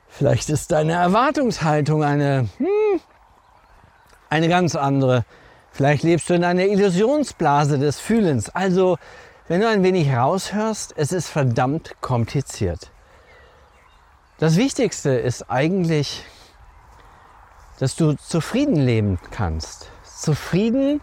Vielleicht 0.08 0.48
ist 0.48 0.72
deine 0.72 0.92
Erwartungshaltung 0.92 2.02
eine 2.02 2.48
hm, 2.56 3.00
eine 4.30 4.48
ganz 4.48 4.74
andere. 4.74 5.24
Vielleicht 5.76 6.04
lebst 6.04 6.30
du 6.30 6.34
in 6.34 6.42
einer 6.42 6.64
Illusionsblase 6.64 7.78
des 7.78 8.00
Fühlens. 8.00 8.48
Also, 8.48 8.96
wenn 9.46 9.60
du 9.60 9.68
ein 9.68 9.82
wenig 9.82 10.10
raushörst, 10.10 10.94
es 10.96 11.12
ist 11.12 11.28
verdammt 11.28 12.00
kompliziert. 12.00 12.90
Das 14.38 14.56
Wichtigste 14.56 15.10
ist 15.10 15.50
eigentlich, 15.50 16.24
dass 17.78 17.94
du 17.94 18.14
zufrieden 18.14 18.76
leben 18.76 19.18
kannst. 19.32 19.90
Zufrieden 20.02 21.02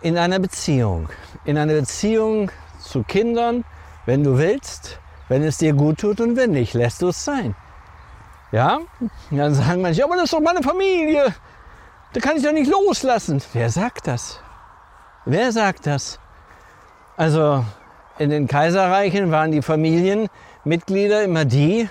in 0.00 0.18
einer 0.18 0.40
Beziehung. 0.40 1.08
In 1.44 1.56
einer 1.56 1.74
Beziehung 1.74 2.50
zu 2.80 3.04
Kindern, 3.04 3.64
wenn 4.04 4.24
du 4.24 4.36
willst, 4.36 4.98
wenn 5.28 5.44
es 5.44 5.58
dir 5.58 5.74
gut 5.74 6.00
tut 6.00 6.20
und 6.20 6.34
wenn 6.34 6.50
nicht, 6.50 6.74
lässt 6.74 7.02
du 7.02 7.08
es 7.10 7.24
sein. 7.24 7.54
Ja? 8.50 8.80
Dann 9.30 9.54
sagen 9.54 9.80
manche, 9.80 10.02
aber 10.02 10.16
das 10.16 10.24
ist 10.24 10.32
doch 10.32 10.40
meine 10.40 10.60
Familie. 10.60 11.32
Da 12.14 12.20
kann 12.20 12.36
ich 12.36 12.44
doch 12.44 12.52
nicht 12.52 12.70
loslassen. 12.70 13.42
Wer 13.52 13.70
sagt 13.70 14.06
das? 14.06 14.40
Wer 15.24 15.50
sagt 15.50 15.86
das? 15.86 16.20
Also 17.16 17.64
in 18.18 18.30
den 18.30 18.46
Kaiserreichen 18.46 19.32
waren 19.32 19.50
die 19.50 19.62
Familienmitglieder 19.62 21.24
immer 21.24 21.44
die, 21.44 21.88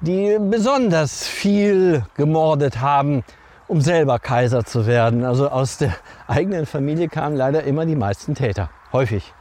die 0.00 0.38
besonders 0.40 1.26
viel 1.26 2.04
gemordet 2.14 2.80
haben, 2.80 3.24
um 3.66 3.80
selber 3.80 4.20
Kaiser 4.20 4.64
zu 4.64 4.86
werden. 4.86 5.24
Also 5.24 5.48
aus 5.48 5.78
der 5.78 5.92
eigenen 6.28 6.64
Familie 6.64 7.08
kamen 7.08 7.34
leider 7.34 7.64
immer 7.64 7.84
die 7.84 7.96
meisten 7.96 8.36
Täter. 8.36 8.70
Häufig. 8.92 9.34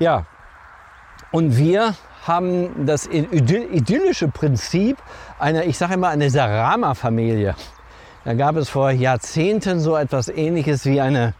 Ja. 0.00 0.26
Und 1.30 1.56
wir 1.56 1.94
haben 2.26 2.86
das 2.86 3.06
idyllische 3.06 4.26
Prinzip 4.26 4.96
einer, 5.38 5.64
ich 5.64 5.78
sage 5.78 5.94
immer, 5.94 6.08
eine 6.08 6.28
Sarama-Familie. 6.28 7.54
Da 8.24 8.32
gab 8.32 8.56
es 8.56 8.70
vor 8.70 8.90
Jahrzehnten 8.90 9.80
so 9.80 9.96
etwas 9.96 10.28
Ähnliches 10.30 10.86
wie 10.86 10.98
eine, 10.98 11.34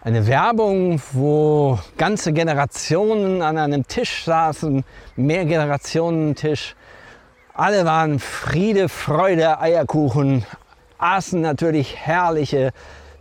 eine 0.00 0.26
Werbung, 0.26 1.02
wo 1.12 1.78
ganze 1.98 2.32
Generationen 2.32 3.42
an 3.42 3.58
einem 3.58 3.86
Tisch 3.86 4.24
saßen, 4.24 4.84
mehr 5.16 5.44
Generationen 5.44 6.34
Tisch. 6.34 6.74
Alle 7.52 7.84
waren 7.84 8.20
Friede, 8.20 8.88
Freude, 8.88 9.60
Eierkuchen, 9.60 10.46
aßen 10.96 11.42
natürlich 11.42 11.96
herrliche 11.96 12.70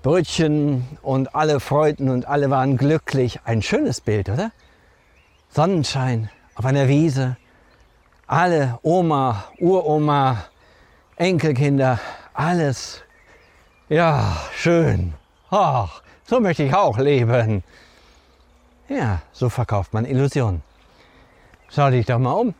Brötchen 0.01 0.87
und 1.01 1.35
alle 1.35 1.59
freuten 1.59 2.07
und 2.07 2.25
alle 2.25 2.49
waren 2.49 2.77
glücklich. 2.77 3.41
Ein 3.43 3.61
schönes 3.61 3.99
Bild, 3.99 4.29
oder? 4.29 4.51
Sonnenschein 5.49 6.29
auf 6.55 6.63
einer 6.63 6.87
Wiese. 6.87 7.35
Alle, 8.27 8.79
Oma, 8.81 9.43
Uroma, 9.59 10.45
Enkelkinder, 11.17 11.99
alles, 12.37 13.03
ja, 13.89 14.37
schön. 14.55 15.13
Ach, 15.49 16.03
so 16.23 16.39
möchte 16.39 16.63
ich 16.63 16.73
auch 16.73 16.99
leben. 16.99 17.63
Ja, 18.87 19.21
so 19.31 19.49
verkauft 19.49 19.93
man 19.93 20.05
Illusionen. 20.05 20.61
Schau 21.69 21.89
dich 21.89 22.05
doch 22.05 22.19
mal 22.19 22.33
um. 22.33 22.53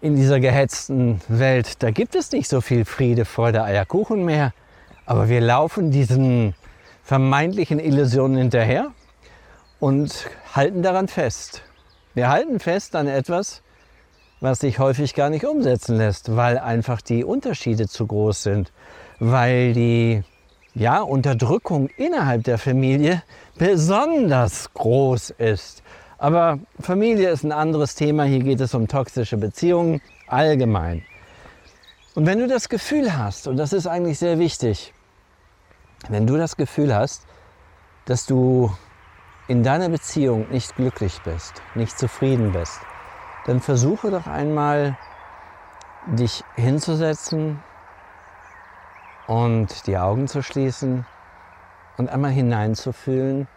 In 0.00 0.16
dieser 0.16 0.40
gehetzten 0.40 1.20
Welt, 1.28 1.82
da 1.82 1.90
gibt 1.90 2.14
es 2.14 2.32
nicht 2.32 2.48
so 2.48 2.62
viel 2.62 2.86
Friede, 2.86 3.26
Freude, 3.26 3.62
Eierkuchen 3.62 4.24
mehr. 4.24 4.54
Aber 5.04 5.28
wir 5.28 5.42
laufen 5.42 5.90
diesen 5.90 6.54
vermeintlichen 7.04 7.80
Illusionen 7.80 8.38
hinterher 8.38 8.92
und 9.78 10.26
halten 10.54 10.82
daran 10.82 11.06
fest. 11.06 11.62
Wir 12.14 12.30
halten 12.30 12.60
fest 12.60 12.96
an 12.96 13.08
etwas, 13.08 13.62
was 14.40 14.60
sich 14.60 14.78
häufig 14.78 15.14
gar 15.14 15.30
nicht 15.30 15.44
umsetzen 15.44 15.96
lässt, 15.96 16.34
weil 16.34 16.58
einfach 16.58 17.00
die 17.00 17.24
Unterschiede 17.24 17.88
zu 17.88 18.06
groß 18.06 18.42
sind, 18.42 18.72
weil 19.18 19.72
die 19.74 20.22
ja, 20.74 21.00
Unterdrückung 21.02 21.88
innerhalb 21.96 22.44
der 22.44 22.58
Familie 22.58 23.22
besonders 23.58 24.72
groß 24.72 25.30
ist. 25.30 25.82
Aber 26.18 26.58
Familie 26.80 27.30
ist 27.30 27.44
ein 27.44 27.52
anderes 27.52 27.94
Thema. 27.94 28.24
Hier 28.24 28.40
geht 28.40 28.60
es 28.60 28.74
um 28.74 28.88
toxische 28.88 29.36
Beziehungen 29.36 30.00
allgemein. 30.26 31.02
Und 32.14 32.26
wenn 32.26 32.38
du 32.38 32.46
das 32.46 32.68
Gefühl 32.68 33.16
hast, 33.16 33.46
und 33.46 33.56
das 33.56 33.72
ist 33.72 33.86
eigentlich 33.86 34.18
sehr 34.18 34.38
wichtig, 34.38 34.92
wenn 36.08 36.26
du 36.26 36.36
das 36.36 36.56
Gefühl 36.56 36.94
hast, 36.94 37.26
dass 38.06 38.26
du 38.26 38.72
in 39.48 39.62
deiner 39.62 39.88
Beziehung 39.88 40.46
nicht 40.50 40.76
glücklich 40.76 41.20
bist, 41.24 41.54
nicht 41.74 41.98
zufrieden 41.98 42.52
bist, 42.52 42.80
dann 43.50 43.58
versuche 43.58 44.12
doch 44.12 44.28
einmal, 44.28 44.96
dich 46.06 46.44
hinzusetzen 46.54 47.58
und 49.26 49.88
die 49.88 49.98
Augen 49.98 50.28
zu 50.28 50.40
schließen 50.40 51.04
und 51.98 52.08
einmal 52.10 52.30
hineinzufühlen, 52.30 53.48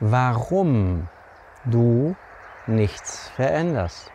warum 0.00 1.08
du 1.66 2.16
nichts 2.66 3.28
veränderst. 3.36 4.10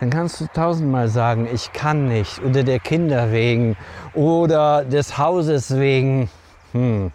Dann 0.00 0.10
kannst 0.10 0.40
du 0.40 0.48
tausendmal 0.52 1.06
sagen, 1.06 1.46
ich 1.54 1.72
kann 1.72 2.08
nicht, 2.08 2.42
oder 2.42 2.64
der 2.64 2.80
Kinder 2.80 3.30
wegen, 3.30 3.76
oder 4.14 4.84
des 4.84 5.16
Hauses 5.16 5.78
wegen. 5.78 6.28
Hm. 6.72 7.12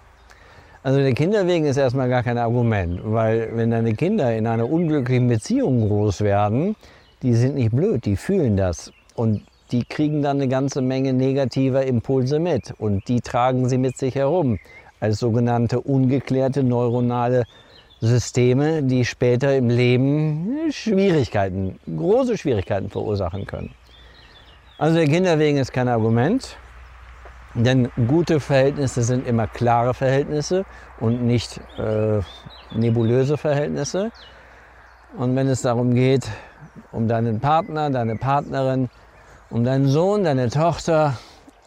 Also 0.83 1.01
der 1.01 1.13
Kinder 1.15 1.45
wegen 1.47 1.65
ist 1.65 1.75
erstmal 1.75 2.07
gar 2.07 2.23
kein 2.23 2.37
Argument, 2.37 3.01
weil 3.03 3.49
wenn 3.55 3.71
deine 3.71 3.93
Kinder 3.93 4.33
in 4.33 4.47
einer 4.47 4.69
unglücklichen 4.69 5.27
Beziehung 5.27 5.89
groß 5.89 6.21
werden, 6.21 6.77
die 7.21 7.33
sind 7.35 7.55
nicht 7.55 7.71
blöd, 7.71 8.05
die 8.05 8.15
fühlen 8.15 8.57
das. 8.57 8.91
Und 9.15 9.43
die 9.71 9.85
kriegen 9.85 10.21
dann 10.21 10.37
eine 10.37 10.47
ganze 10.47 10.81
Menge 10.81 11.13
negativer 11.13 11.85
Impulse 11.85 12.39
mit 12.39 12.73
und 12.77 13.07
die 13.07 13.21
tragen 13.21 13.69
sie 13.69 13.77
mit 13.77 13.97
sich 13.97 14.15
herum 14.15 14.59
als 14.99 15.19
sogenannte 15.19 15.79
ungeklärte 15.79 16.63
neuronale 16.63 17.45
Systeme, 18.01 18.83
die 18.83 19.05
später 19.05 19.55
im 19.55 19.69
Leben 19.69 20.71
Schwierigkeiten, 20.71 21.79
große 21.85 22.37
Schwierigkeiten 22.37 22.89
verursachen 22.89 23.45
können. 23.45 23.73
Also 24.77 24.97
der 24.97 25.07
Kinderwegen 25.07 25.57
ist 25.59 25.71
kein 25.71 25.87
Argument, 25.87 26.57
denn 27.53 27.89
gute 28.07 28.39
Verhältnisse 28.39 29.03
sind 29.03 29.27
immer 29.27 29.47
klare 29.47 29.93
Verhältnisse 29.93 30.65
und 30.99 31.23
nicht 31.23 31.59
äh, 31.77 32.19
nebulöse 32.73 33.37
Verhältnisse. 33.37 34.11
Und 35.17 35.35
wenn 35.35 35.47
es 35.47 35.61
darum 35.61 35.93
geht, 35.93 36.27
um 36.91 37.07
deinen 37.07 37.39
Partner, 37.39 37.89
deine 37.89 38.15
Partnerin, 38.15 38.89
um 39.49 39.63
deinen 39.63 39.87
Sohn, 39.87 40.23
deine 40.23 40.49
Tochter, 40.49 41.17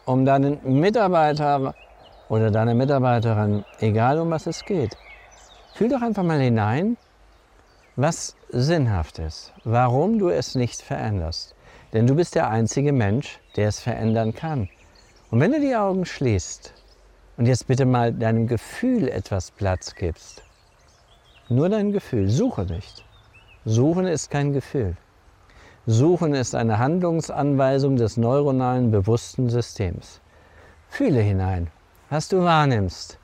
um 0.05 0.25
deinen 0.25 0.59
Mitarbeiter 0.79 1.75
oder 2.29 2.51
deine 2.51 2.75
Mitarbeiterin, 2.75 3.63
egal 3.79 4.19
um 4.19 4.31
was 4.31 4.47
es 4.47 4.65
geht. 4.65 4.97
Fühl 5.73 5.89
doch 5.89 6.01
einfach 6.01 6.23
mal 6.23 6.39
hinein, 6.39 6.97
was 7.95 8.35
sinnhaft 8.49 9.19
ist, 9.19 9.53
warum 9.63 10.19
du 10.19 10.29
es 10.29 10.55
nicht 10.55 10.81
veränderst. 10.81 11.55
Denn 11.93 12.07
du 12.07 12.15
bist 12.15 12.35
der 12.35 12.49
einzige 12.49 12.91
Mensch, 12.91 13.39
der 13.55 13.69
es 13.69 13.79
verändern 13.79 14.33
kann. 14.33 14.69
Und 15.31 15.39
wenn 15.39 15.51
du 15.51 15.59
die 15.59 15.75
Augen 15.75 16.05
schließt 16.05 16.73
und 17.37 17.45
jetzt 17.45 17.67
bitte 17.67 17.85
mal 17.85 18.13
deinem 18.13 18.47
Gefühl 18.47 19.07
etwas 19.07 19.51
Platz 19.51 19.95
gibst, 19.95 20.43
nur 21.47 21.69
dein 21.69 21.91
Gefühl, 21.91 22.29
suche 22.29 22.63
nicht. 22.63 23.04
Suchen 23.67 24.05
ist 24.05 24.29
kein 24.29 24.53
Gefühl. 24.53 24.95
Suchen 25.87 26.35
ist 26.35 26.53
eine 26.53 26.77
Handlungsanweisung 26.77 27.95
des 27.95 28.15
neuronalen 28.15 28.91
bewussten 28.91 29.49
Systems. 29.49 30.21
Fühle 30.87 31.21
hinein, 31.21 31.71
was 32.11 32.27
du 32.27 32.43
wahrnimmst. 32.43 33.17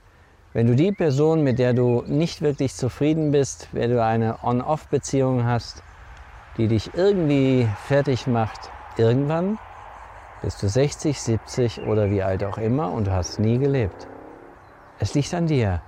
Wenn 0.53 0.65
du 0.65 0.75
die 0.75 0.91
Person, 0.93 1.43
mit 1.43 1.59
der 1.59 1.73
du 1.73 2.03
nicht 2.07 2.41
wirklich 2.41 2.73
zufrieden 2.73 3.29
bist, 3.31 3.67
wenn 3.71 3.91
du 3.91 4.03
eine 4.03 4.43
On-Off-Beziehung 4.43 5.45
hast, 5.45 5.83
die 6.57 6.67
dich 6.67 6.89
irgendwie 6.95 7.69
fertig 7.85 8.25
macht, 8.25 8.71
irgendwann 8.97 9.59
bist 10.41 10.63
du 10.63 10.67
60, 10.67 11.21
70 11.21 11.81
oder 11.83 12.09
wie 12.09 12.23
alt 12.23 12.43
auch 12.43 12.57
immer 12.57 12.91
und 12.91 13.05
du 13.05 13.11
hast 13.11 13.39
nie 13.39 13.59
gelebt. 13.59 14.07
Es 14.97 15.13
liegt 15.13 15.35
an 15.35 15.45
dir, 15.45 15.83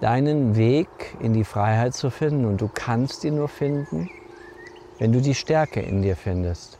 deinen 0.00 0.56
Weg 0.56 0.88
in 1.20 1.32
die 1.32 1.44
Freiheit 1.44 1.94
zu 1.94 2.10
finden 2.10 2.44
und 2.44 2.60
du 2.60 2.68
kannst 2.72 3.24
ihn 3.24 3.36
nur 3.36 3.48
finden, 3.48 4.08
wenn 4.98 5.12
du 5.12 5.20
die 5.20 5.34
Stärke 5.34 5.80
in 5.80 6.02
dir 6.02 6.16
findest. 6.16 6.78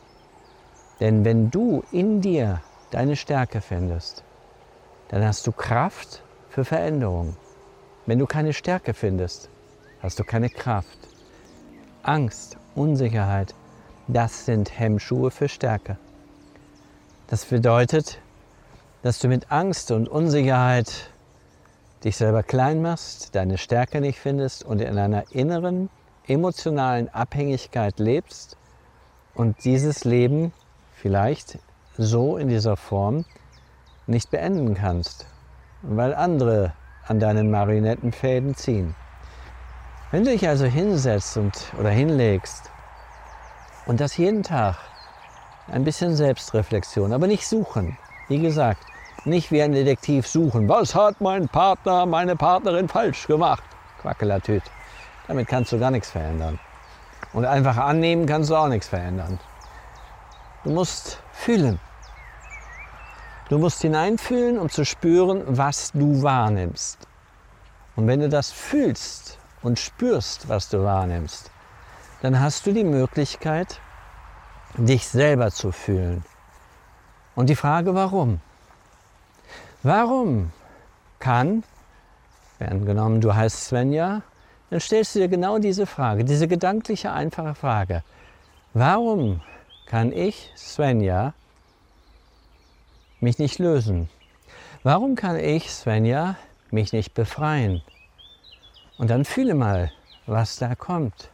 Denn 1.00 1.24
wenn 1.24 1.50
du 1.50 1.84
in 1.92 2.20
dir 2.20 2.60
deine 2.90 3.16
Stärke 3.16 3.60
findest, 3.60 4.24
dann 5.08 5.24
hast 5.24 5.46
du 5.46 5.52
Kraft 5.52 6.22
für 6.48 6.64
Veränderung. 6.64 7.36
Wenn 8.06 8.18
du 8.18 8.26
keine 8.26 8.52
Stärke 8.52 8.94
findest, 8.94 9.48
hast 10.00 10.18
du 10.18 10.24
keine 10.24 10.50
Kraft. 10.50 10.98
Angst, 12.02 12.56
Unsicherheit, 12.74 13.54
das 14.06 14.46
sind 14.46 14.78
Hemmschuhe 14.78 15.30
für 15.30 15.48
Stärke. 15.48 15.98
Das 17.26 17.44
bedeutet, 17.44 18.18
dass 19.02 19.18
du 19.18 19.28
mit 19.28 19.52
Angst 19.52 19.90
und 19.90 20.08
Unsicherheit 20.08 21.10
dich 22.04 22.16
selber 22.16 22.42
klein 22.42 22.82
machst, 22.82 23.34
deine 23.34 23.58
Stärke 23.58 24.00
nicht 24.00 24.18
findest 24.18 24.64
und 24.64 24.80
in 24.80 24.98
einer 24.98 25.30
inneren 25.32 25.90
emotionalen 26.26 27.08
Abhängigkeit 27.08 27.98
lebst 27.98 28.56
und 29.34 29.64
dieses 29.64 30.04
Leben 30.04 30.52
vielleicht 30.94 31.58
so 31.96 32.36
in 32.36 32.48
dieser 32.48 32.76
Form 32.76 33.24
nicht 34.06 34.30
beenden 34.30 34.74
kannst, 34.74 35.26
weil 35.82 36.14
andere 36.14 36.72
an 37.06 37.20
deinen 37.20 37.50
Marionettenfäden 37.50 38.54
ziehen. 38.54 38.94
Wenn 40.10 40.24
du 40.24 40.30
dich 40.30 40.48
also 40.48 40.64
hinsetzt 40.64 41.36
und, 41.36 41.72
oder 41.78 41.90
hinlegst 41.90 42.70
und 43.86 44.00
das 44.00 44.16
jeden 44.16 44.42
Tag, 44.42 44.76
ein 45.70 45.84
bisschen 45.84 46.16
Selbstreflexion, 46.16 47.12
aber 47.12 47.26
nicht 47.26 47.46
suchen. 47.46 47.98
Wie 48.28 48.38
gesagt, 48.38 48.82
nicht 49.24 49.50
wie 49.50 49.62
ein 49.62 49.72
Detektiv 49.72 50.26
suchen. 50.26 50.68
Was 50.68 50.94
hat 50.94 51.20
mein 51.20 51.48
Partner, 51.48 52.06
meine 52.06 52.36
Partnerin 52.36 52.88
falsch 52.88 53.26
gemacht? 53.26 53.62
Quackelatüt. 54.00 54.62
Damit 55.26 55.48
kannst 55.48 55.72
du 55.72 55.78
gar 55.78 55.90
nichts 55.90 56.10
verändern. 56.10 56.58
Und 57.32 57.44
einfach 57.44 57.76
annehmen 57.76 58.26
kannst 58.26 58.50
du 58.50 58.56
auch 58.56 58.68
nichts 58.68 58.88
verändern. 58.88 59.38
Du 60.64 60.70
musst 60.70 61.20
fühlen. 61.32 61.78
Du 63.48 63.58
musst 63.58 63.80
hineinfühlen, 63.80 64.58
um 64.58 64.68
zu 64.68 64.84
spüren, 64.84 65.42
was 65.46 65.92
du 65.92 66.22
wahrnimmst. 66.22 67.06
Und 67.96 68.06
wenn 68.06 68.20
du 68.20 68.28
das 68.28 68.50
fühlst 68.50 69.38
und 69.62 69.78
spürst, 69.78 70.48
was 70.48 70.68
du 70.68 70.84
wahrnimmst, 70.84 71.50
dann 72.22 72.40
hast 72.40 72.66
du 72.66 72.72
die 72.72 72.84
Möglichkeit, 72.84 73.80
dich 74.76 75.08
selber 75.08 75.50
zu 75.50 75.72
fühlen. 75.72 76.24
Und 77.34 77.48
die 77.48 77.56
Frage, 77.56 77.94
warum? 77.94 78.40
Warum 79.82 80.52
kann, 81.20 81.62
werden 82.58 82.84
genommen, 82.84 83.20
du 83.20 83.34
heißt 83.34 83.66
Svenja, 83.66 84.22
dann 84.70 84.80
stellst 84.80 85.14
du 85.14 85.20
dir 85.20 85.28
genau 85.28 85.58
diese 85.58 85.86
Frage, 85.86 86.24
diese 86.24 86.48
gedankliche, 86.48 87.12
einfache 87.12 87.54
Frage. 87.54 88.02
Warum 88.74 89.40
kann 89.86 90.12
ich, 90.12 90.52
Svenja, 90.56 91.32
mich 93.20 93.38
nicht 93.38 93.58
lösen? 93.58 94.08
Warum 94.82 95.14
kann 95.14 95.38
ich, 95.38 95.70
Svenja, 95.70 96.36
mich 96.70 96.92
nicht 96.92 97.14
befreien? 97.14 97.82
Und 98.98 99.10
dann 99.10 99.24
fühle 99.24 99.54
mal, 99.54 99.92
was 100.26 100.56
da 100.56 100.74
kommt. 100.74 101.30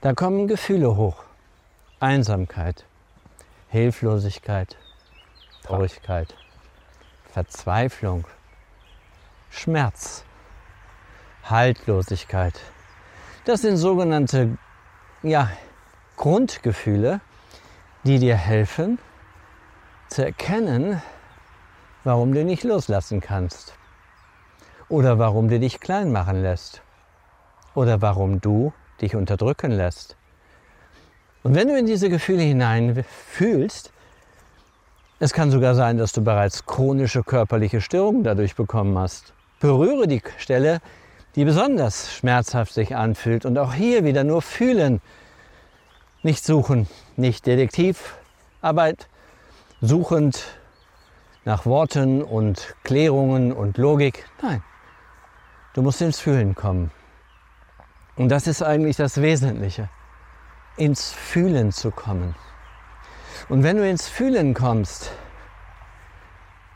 Da 0.00 0.12
kommen 0.12 0.48
Gefühle 0.48 0.96
hoch. 0.96 1.22
Einsamkeit, 2.00 2.84
Hilflosigkeit, 3.68 4.76
Traurigkeit, 5.62 6.34
Verzweiflung, 7.32 8.26
Schmerz, 9.50 10.24
Haltlosigkeit. 11.44 12.60
Das 13.44 13.62
sind 13.62 13.76
sogenannte 13.76 14.58
ja, 15.22 15.50
Grundgefühle, 16.16 17.20
die 18.04 18.18
dir 18.18 18.36
helfen 18.36 18.98
zu 20.08 20.24
erkennen, 20.24 21.00
warum 22.02 22.34
du 22.34 22.44
nicht 22.44 22.64
loslassen 22.64 23.20
kannst 23.20 23.74
oder 24.88 25.18
warum 25.18 25.48
du 25.48 25.60
dich 25.60 25.78
klein 25.78 26.10
machen 26.10 26.42
lässt 26.42 26.82
oder 27.74 28.02
warum 28.02 28.40
du 28.40 28.72
dich 29.00 29.14
unterdrücken 29.14 29.70
lässt. 29.70 30.16
Und 31.42 31.54
wenn 31.54 31.68
du 31.68 31.78
in 31.78 31.86
diese 31.86 32.10
Gefühle 32.10 32.42
hinein 32.42 33.04
fühlst, 33.04 33.92
es 35.22 35.34
kann 35.34 35.50
sogar 35.50 35.74
sein, 35.74 35.98
dass 35.98 36.12
du 36.12 36.24
bereits 36.24 36.64
chronische 36.64 37.22
körperliche 37.22 37.82
Störungen 37.82 38.24
dadurch 38.24 38.56
bekommen 38.56 38.96
hast. 38.96 39.34
Berühre 39.60 40.08
die 40.08 40.22
Stelle, 40.38 40.80
die 41.36 41.44
besonders 41.44 42.10
schmerzhaft 42.10 42.72
sich 42.72 42.96
anfühlt. 42.96 43.44
Und 43.44 43.58
auch 43.58 43.74
hier 43.74 44.02
wieder 44.04 44.24
nur 44.24 44.40
fühlen, 44.40 45.02
nicht 46.22 46.42
suchen, 46.42 46.88
nicht 47.16 47.46
Detektivarbeit 47.46 49.08
suchend 49.82 50.42
nach 51.44 51.66
Worten 51.66 52.22
und 52.22 52.74
Klärungen 52.82 53.52
und 53.52 53.76
Logik. 53.76 54.24
Nein, 54.40 54.62
du 55.74 55.82
musst 55.82 56.00
ins 56.00 56.18
Fühlen 56.18 56.54
kommen. 56.54 56.90
Und 58.16 58.30
das 58.30 58.46
ist 58.46 58.62
eigentlich 58.62 58.96
das 58.96 59.20
Wesentliche, 59.20 59.90
ins 60.78 61.12
Fühlen 61.12 61.72
zu 61.72 61.90
kommen. 61.90 62.34
Und 63.48 63.62
wenn 63.62 63.76
du 63.76 63.88
ins 63.88 64.08
Fühlen 64.08 64.54
kommst, 64.54 65.10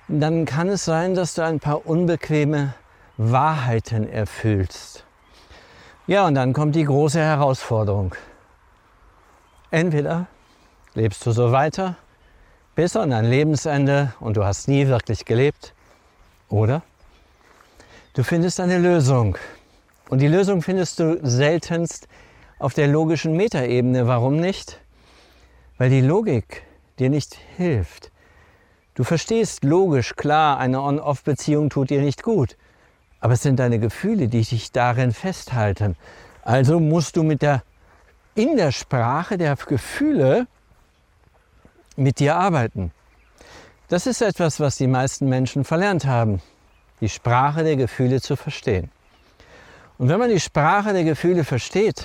dann 0.09 0.45
kann 0.45 0.69
es 0.69 0.85
sein, 0.85 1.15
dass 1.15 1.35
du 1.35 1.43
ein 1.43 1.61
paar 1.61 1.87
unbequeme 1.87 2.75
Wahrheiten 3.17 4.09
erfüllst. 4.09 5.05
Ja, 6.07 6.27
und 6.27 6.35
dann 6.35 6.53
kommt 6.53 6.75
die 6.75 6.85
große 6.85 7.21
Herausforderung. 7.21 8.15
Entweder 9.71 10.27
lebst 10.95 11.25
du 11.25 11.33
so 11.33 11.53
weiter 11.53 11.97
bis 12.75 12.97
an 12.97 13.11
dein 13.11 13.25
Lebensende 13.25 14.13
und 14.21 14.37
du 14.37 14.45
hast 14.45 14.69
nie 14.69 14.87
wirklich 14.89 15.25
gelebt, 15.25 15.73
oder 16.49 16.83
du 18.15 18.23
findest 18.23 18.61
eine 18.61 18.79
Lösung. 18.79 19.39
Und 20.11 20.21
die 20.21 20.29
Lösung 20.29 20.63
findest 20.63 21.01
du 21.01 21.19
seltenst 21.23 22.07
auf 22.59 22.75
der 22.75 22.89
logischen 22.89 23.37
Metaebene. 23.37 24.07
Warum 24.07 24.37
nicht? 24.37 24.79
Weil 25.79 25.91
die 25.91 26.01
Logik 26.01 26.63
dir 26.99 27.11
nicht 27.11 27.37
hilft. 27.57 28.11
Du 28.95 29.03
verstehst 29.03 29.65
logisch, 29.65 30.15
klar, 30.15 30.59
eine 30.59 30.81
On-Off-Beziehung 30.81 31.69
tut 31.69 31.91
dir 31.91 32.01
nicht 32.01 32.23
gut. 32.23 32.57
Aber 33.21 33.33
es 33.33 33.43
sind 33.43 33.59
deine 33.59 33.79
Gefühle, 33.79 34.29
die 34.29 34.43
dich 34.43 34.71
darin 34.71 35.13
festhalten. 35.13 35.97
Also 36.43 36.79
musst 36.79 37.17
du 37.17 37.23
mit 37.23 37.43
der, 37.43 37.63
in 38.35 38.57
der 38.57 38.71
Sprache 38.71 39.37
der 39.37 39.57
Gefühle 39.57 40.47
mit 41.97 42.21
dir 42.21 42.37
arbeiten. 42.37 42.93
Das 43.89 44.07
ist 44.07 44.23
etwas, 44.23 44.61
was 44.61 44.77
die 44.77 44.87
meisten 44.87 45.29
Menschen 45.29 45.65
verlernt 45.65 46.07
haben, 46.07 46.41
die 47.01 47.09
Sprache 47.09 47.65
der 47.65 47.77
Gefühle 47.77 48.21
zu 48.21 48.37
verstehen. 48.37 48.91
Und 49.99 50.09
wenn 50.09 50.19
man 50.19 50.31
die 50.31 50.41
Sprache 50.41 50.93
der 50.93 51.05
Gefühle 51.05 51.45
versteht, 51.45 52.05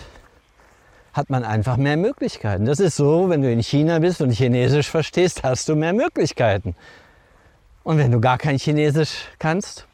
hat 1.14 1.30
man 1.30 1.44
einfach 1.44 1.78
mehr 1.78 1.98
Möglichkeiten. 1.98 2.66
Das 2.66 2.80
ist 2.80 2.96
so, 2.96 3.30
wenn 3.30 3.42
du 3.42 3.52
in 3.52 3.62
China 3.62 4.00
bist 4.00 4.22
und 4.22 4.32
Chinesisch 4.32 4.90
verstehst, 4.90 5.44
hast 5.44 5.70
du 5.70 5.76
mehr 5.76 5.94
Möglichkeiten. 5.94 6.76
Und 7.84 7.98
wenn 7.98 8.12
du 8.12 8.20
gar 8.20 8.38
kein 8.38 8.58
Chinesisch 8.58 9.26
kannst, 9.40 9.88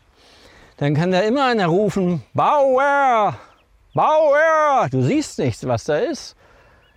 dann 0.78 0.94
kann 0.94 1.12
da 1.12 1.22
immer 1.22 1.46
einer 1.46 1.68
rufen, 1.68 2.24
Bauer, 2.34 3.38
Bauer. 3.94 4.88
Du 4.92 5.02
siehst 5.02 5.40
nichts, 5.40 5.66
was 5.66 5.86
da 5.86 5.98
ist. 5.98 6.36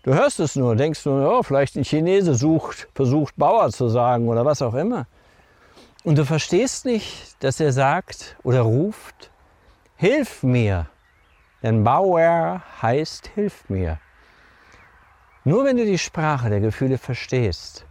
Du 0.03 0.15
hörst 0.15 0.41
es 0.41 0.57
nur, 0.57 0.75
denkst 0.75 1.05
nur, 1.05 1.39
oh, 1.39 1.43
vielleicht 1.43 1.77
ein 1.77 1.85
Chinese 1.85 2.35
sucht, 2.35 2.89
versucht 2.95 3.37
Bauer 3.37 3.71
zu 3.71 3.89
sagen 3.89 4.29
oder 4.29 4.45
was 4.45 4.63
auch 4.63 4.75
immer. 4.75 5.07
Und 6.05 6.17
du 6.17 6.25
verstehst 6.25 6.85
nicht, 6.87 7.37
dass 7.43 7.61
er 7.61 7.73
sagt 7.73 8.37
oder 8.43 8.63
ruft, 8.63 9.31
Hilf 9.97 10.45
mir. 10.45 10.87
Denn 11.63 11.83
Bauer 11.83 12.63
heißt 12.81 13.31
Hilf 13.35 13.69
mir. 13.69 13.99
Nur 15.45 15.65
wenn 15.65 15.77
du 15.77 15.85
die 15.85 15.99
Sprache 15.99 16.51
der 16.51 16.59
Gefühle 16.61 16.99
verstehst 16.99 17.87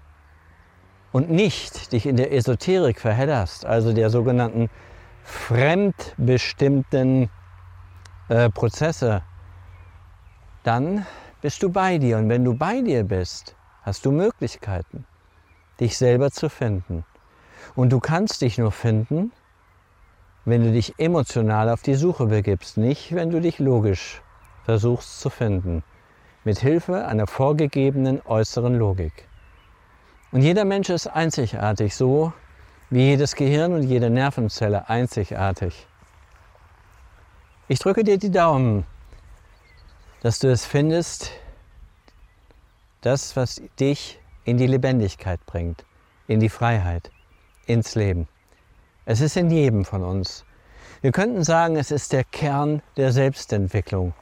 und 1.11 1.29
nicht 1.29 1.91
dich 1.93 2.05
in 2.05 2.17
der 2.17 2.33
Esoterik 2.33 2.99
verhedderst, 2.99 3.65
also 3.65 3.93
der 3.93 4.09
sogenannten 4.09 4.69
fremdbestimmten 5.23 7.29
äh, 8.29 8.49
Prozesse, 8.49 9.23
dann 10.63 11.05
bist 11.41 11.63
du 11.63 11.69
bei 11.69 11.97
dir. 11.97 12.17
Und 12.17 12.27
wenn 12.29 12.43
du 12.43 12.53
bei 12.53 12.81
dir 12.81 13.03
bist, 13.03 13.55
hast 13.83 14.05
du 14.05 14.11
Möglichkeiten, 14.11 15.05
dich 15.79 15.97
selber 15.97 16.31
zu 16.31 16.49
finden. 16.49 17.05
Und 17.75 17.91
du 17.91 17.99
kannst 17.99 18.41
dich 18.41 18.57
nur 18.57 18.73
finden, 18.73 19.31
wenn 20.43 20.63
du 20.63 20.71
dich 20.71 20.95
emotional 20.97 21.69
auf 21.69 21.81
die 21.81 21.95
Suche 21.95 22.25
begibst, 22.25 22.77
nicht 22.77 23.15
wenn 23.15 23.29
du 23.29 23.39
dich 23.39 23.59
logisch 23.59 24.21
versuchst 24.65 25.21
zu 25.21 25.29
finden 25.29 25.83
mit 26.47 26.59
Hilfe 26.59 27.05
einer 27.05 27.27
vorgegebenen 27.27 28.21
äußeren 28.25 28.73
Logik. 28.73 29.27
Und 30.31 30.43
jeder 30.43 30.63
Mensch 30.63 30.89
ist 30.89 31.07
einzigartig, 31.07 31.93
so 31.93 32.31
wie 32.89 33.01
jedes 33.01 33.35
Gehirn 33.35 33.73
und 33.73 33.83
jede 33.83 34.09
Nervenzelle 34.09 34.87
einzigartig. 34.87 35.87
Ich 37.67 37.79
drücke 37.79 38.05
dir 38.05 38.17
die 38.17 38.31
Daumen, 38.31 38.85
dass 40.21 40.39
du 40.39 40.49
es 40.49 40.65
findest, 40.65 41.31
das, 43.01 43.35
was 43.35 43.61
dich 43.77 44.17
in 44.45 44.55
die 44.55 44.67
Lebendigkeit 44.67 45.45
bringt, 45.47 45.83
in 46.27 46.39
die 46.39 46.47
Freiheit, 46.47 47.11
ins 47.65 47.93
Leben. 47.95 48.29
Es 49.03 49.19
ist 49.19 49.35
in 49.35 49.51
jedem 49.51 49.83
von 49.83 50.01
uns. 50.01 50.45
Wir 51.01 51.11
könnten 51.11 51.43
sagen, 51.43 51.75
es 51.75 51.91
ist 51.91 52.13
der 52.13 52.23
Kern 52.23 52.81
der 52.95 53.11
Selbstentwicklung. 53.11 54.13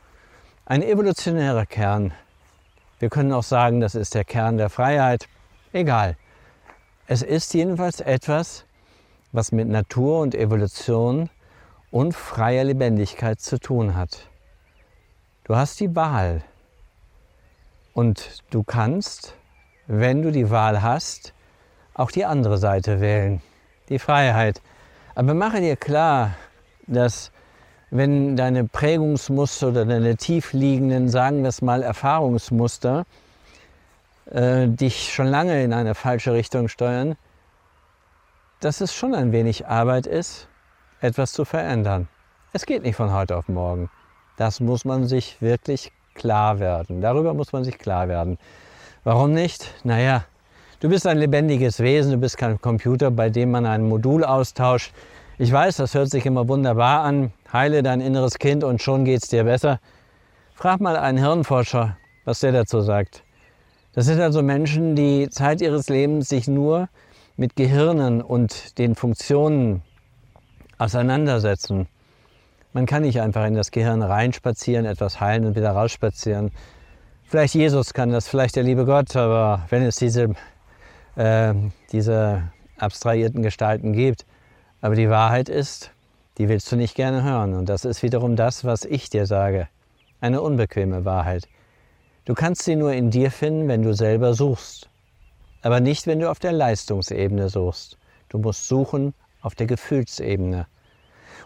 Ein 0.67 0.81
evolutionärer 0.81 1.67
Kern. 1.67 2.11
Wir 2.97 3.11
können 3.11 3.31
auch 3.33 3.43
sagen, 3.43 3.81
das 3.81 3.93
ist 3.93 4.15
der 4.15 4.23
Kern 4.25 4.57
der 4.57 4.71
Freiheit. 4.71 5.27
Egal. 5.73 6.17
Es 7.05 7.21
ist 7.21 7.53
jedenfalls 7.53 7.99
etwas, 7.99 8.65
was 9.31 9.51
mit 9.51 9.67
Natur 9.67 10.21
und 10.21 10.33
Evolution 10.33 11.29
und 11.91 12.15
freier 12.15 12.63
Lebendigkeit 12.63 13.39
zu 13.39 13.59
tun 13.59 13.95
hat. 13.95 14.27
Du 15.43 15.55
hast 15.55 15.79
die 15.79 15.95
Wahl. 15.95 16.41
Und 17.93 18.43
du 18.49 18.63
kannst, 18.63 19.35
wenn 19.85 20.23
du 20.23 20.31
die 20.31 20.49
Wahl 20.49 20.81
hast, 20.81 21.35
auch 21.93 22.09
die 22.09 22.25
andere 22.25 22.57
Seite 22.57 23.01
wählen, 23.01 23.39
die 23.89 23.99
Freiheit. 23.99 24.63
Aber 25.13 25.35
mache 25.35 25.61
dir 25.61 25.75
klar, 25.75 26.33
dass 26.87 27.31
wenn 27.97 28.35
deine 28.35 28.65
Prägungsmuster 28.65 29.69
oder 29.69 29.85
deine 29.85 30.17
tiefliegenden, 30.17 31.09
sagen 31.09 31.43
wir 31.43 31.49
es 31.49 31.61
mal, 31.61 31.81
Erfahrungsmuster 31.81 33.05
äh, 34.31 34.67
dich 34.67 35.13
schon 35.13 35.27
lange 35.27 35.63
in 35.63 35.73
eine 35.73 35.95
falsche 35.95 36.33
Richtung 36.33 36.67
steuern, 36.67 37.15
dass 38.59 38.81
es 38.81 38.93
schon 38.93 39.13
ein 39.15 39.31
wenig 39.31 39.67
Arbeit 39.67 40.07
ist, 40.07 40.47
etwas 40.99 41.31
zu 41.31 41.45
verändern. 41.45 42.07
Es 42.53 42.65
geht 42.65 42.83
nicht 42.83 42.95
von 42.95 43.13
heute 43.13 43.37
auf 43.37 43.47
morgen. 43.47 43.89
Das 44.37 44.59
muss 44.59 44.85
man 44.85 45.05
sich 45.05 45.41
wirklich 45.41 45.91
klar 46.13 46.59
werden. 46.59 47.01
Darüber 47.01 47.33
muss 47.33 47.53
man 47.53 47.63
sich 47.63 47.77
klar 47.77 48.07
werden. 48.07 48.37
Warum 49.03 49.33
nicht? 49.33 49.73
Naja, 49.83 50.23
du 50.79 50.89
bist 50.89 51.05
ein 51.05 51.17
lebendiges 51.17 51.79
Wesen, 51.79 52.13
du 52.13 52.17
bist 52.17 52.37
kein 52.37 52.59
Computer, 52.59 53.11
bei 53.11 53.29
dem 53.29 53.51
man 53.51 53.65
ein 53.65 53.87
Modul 53.87 54.23
austauscht, 54.23 54.93
ich 55.37 55.51
weiß, 55.51 55.75
das 55.77 55.93
hört 55.93 56.09
sich 56.09 56.25
immer 56.25 56.47
wunderbar 56.47 57.03
an. 57.03 57.33
Heile 57.55 57.83
dein 57.83 58.01
inneres 58.01 58.37
Kind 58.37 58.63
und 58.63 58.81
schon 58.81 59.05
geht 59.05 59.23
es 59.23 59.29
dir 59.29 59.45
besser. 59.45 59.79
Frag 60.53 60.81
mal 60.81 60.97
einen 60.97 61.17
Hirnforscher, 61.17 61.97
was 62.25 62.39
der 62.39 62.51
dazu 62.51 62.81
sagt. 62.81 63.23
Das 63.93 64.05
sind 64.05 64.19
also 64.19 64.41
Menschen, 64.41 64.95
die 64.95 65.29
Zeit 65.29 65.61
ihres 65.61 65.89
Lebens 65.89 66.29
sich 66.29 66.47
nur 66.47 66.89
mit 67.37 67.55
Gehirnen 67.55 68.21
und 68.21 68.77
den 68.77 68.95
Funktionen 68.95 69.81
auseinandersetzen. 70.77 71.87
Man 72.73 72.85
kann 72.85 73.03
nicht 73.03 73.21
einfach 73.21 73.45
in 73.45 73.53
das 73.53 73.71
Gehirn 73.71 74.01
reinspazieren, 74.01 74.85
etwas 74.85 75.21
heilen 75.21 75.45
und 75.45 75.55
wieder 75.55 75.71
rausspazieren. 75.71 76.51
Vielleicht 77.23 77.55
Jesus 77.55 77.93
kann 77.93 78.11
das, 78.11 78.27
vielleicht 78.27 78.57
der 78.57 78.63
liebe 78.63 78.85
Gott, 78.85 79.15
aber 79.15 79.65
wenn 79.69 79.83
es 79.83 79.95
diese, 79.95 80.35
äh, 81.15 81.53
diese 81.91 82.43
abstrahierten 82.77 83.41
Gestalten 83.41 83.93
gibt, 83.93 84.25
aber 84.81 84.95
die 84.95 85.09
Wahrheit 85.09 85.47
ist, 85.47 85.91
die 86.37 86.49
willst 86.49 86.71
du 86.71 86.75
nicht 86.75 86.95
gerne 86.95 87.23
hören. 87.23 87.53
Und 87.53 87.69
das 87.69 87.85
ist 87.85 88.03
wiederum 88.03 88.35
das, 88.35 88.65
was 88.65 88.85
ich 88.85 89.09
dir 89.09 89.25
sage. 89.25 89.67
Eine 90.21 90.41
unbequeme 90.41 91.05
Wahrheit. 91.05 91.47
Du 92.25 92.33
kannst 92.33 92.63
sie 92.63 92.75
nur 92.75 92.93
in 92.93 93.11
dir 93.11 93.31
finden, 93.31 93.67
wenn 93.67 93.83
du 93.83 93.93
selber 93.93 94.33
suchst. 94.33 94.89
Aber 95.61 95.79
nicht, 95.79 96.07
wenn 96.07 96.19
du 96.19 96.29
auf 96.29 96.39
der 96.39 96.51
Leistungsebene 96.51 97.49
suchst. 97.49 97.97
Du 98.29 98.37
musst 98.37 98.67
suchen 98.67 99.13
auf 99.41 99.55
der 99.55 99.67
Gefühlsebene. 99.67 100.67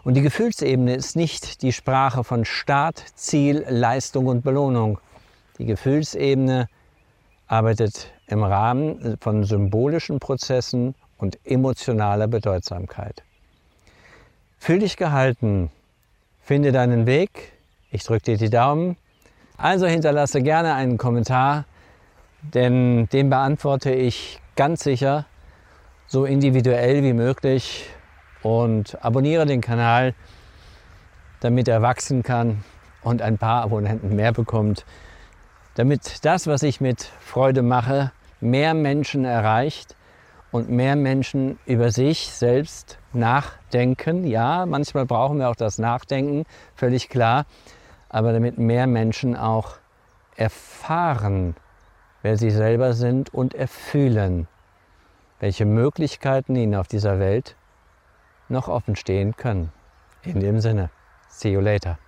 Und 0.02 0.14
die 0.14 0.22
Gefühlsebene 0.22 0.94
ist 0.94 1.16
nicht 1.16 1.62
die 1.62 1.72
Sprache 1.72 2.24
von 2.24 2.44
Start, 2.44 3.04
Ziel, 3.14 3.66
Leistung 3.68 4.26
und 4.26 4.42
Belohnung. 4.42 4.98
Die 5.58 5.66
Gefühlsebene 5.66 6.68
arbeitet 7.46 8.10
im 8.26 8.42
Rahmen 8.42 9.18
von 9.20 9.44
symbolischen 9.44 10.18
Prozessen 10.18 10.94
und 11.18 11.38
emotionaler 11.44 12.28
Bedeutsamkeit. 12.28 13.22
Fühl 14.62 14.80
dich 14.80 14.98
gehalten. 14.98 15.70
Finde 16.42 16.70
deinen 16.70 17.06
Weg. 17.06 17.52
Ich 17.90 18.04
drücke 18.04 18.24
dir 18.24 18.36
die 18.36 18.50
Daumen. 18.50 18.98
Also 19.56 19.86
hinterlasse 19.86 20.42
gerne 20.42 20.74
einen 20.74 20.98
Kommentar, 20.98 21.64
denn 22.42 23.08
den 23.08 23.30
beantworte 23.30 23.90
ich 23.90 24.38
ganz 24.56 24.84
sicher 24.84 25.24
so 26.06 26.26
individuell 26.26 27.02
wie 27.02 27.14
möglich 27.14 27.88
und 28.42 29.02
abonniere 29.02 29.46
den 29.46 29.62
Kanal, 29.62 30.14
damit 31.40 31.66
er 31.66 31.80
wachsen 31.80 32.22
kann 32.22 32.62
und 33.02 33.22
ein 33.22 33.38
paar 33.38 33.62
Abonnenten 33.62 34.14
mehr 34.14 34.32
bekommt, 34.32 34.84
damit 35.74 36.22
das, 36.26 36.46
was 36.46 36.62
ich 36.62 36.82
mit 36.82 37.10
Freude 37.20 37.62
mache, 37.62 38.12
mehr 38.42 38.74
Menschen 38.74 39.24
erreicht 39.24 39.96
und 40.52 40.68
mehr 40.68 40.96
Menschen 40.96 41.58
über 41.64 41.90
sich 41.90 42.30
selbst 42.30 42.99
nachdenken. 43.12 44.24
Ja, 44.24 44.66
manchmal 44.66 45.06
brauchen 45.06 45.38
wir 45.38 45.48
auch 45.48 45.56
das 45.56 45.78
Nachdenken, 45.78 46.44
völlig 46.74 47.08
klar, 47.08 47.46
aber 48.08 48.32
damit 48.32 48.58
mehr 48.58 48.86
Menschen 48.86 49.36
auch 49.36 49.76
erfahren, 50.36 51.56
wer 52.22 52.36
sie 52.36 52.50
selber 52.50 52.92
sind 52.92 53.32
und 53.32 53.54
erfühlen, 53.54 54.48
welche 55.38 55.64
Möglichkeiten 55.64 56.56
ihnen 56.56 56.74
auf 56.74 56.88
dieser 56.88 57.18
Welt 57.18 57.56
noch 58.48 58.68
offen 58.68 58.96
stehen 58.96 59.36
können. 59.36 59.72
In 60.22 60.40
dem 60.40 60.60
Sinne, 60.60 60.90
see 61.28 61.52
you 61.52 61.60
later. 61.60 61.98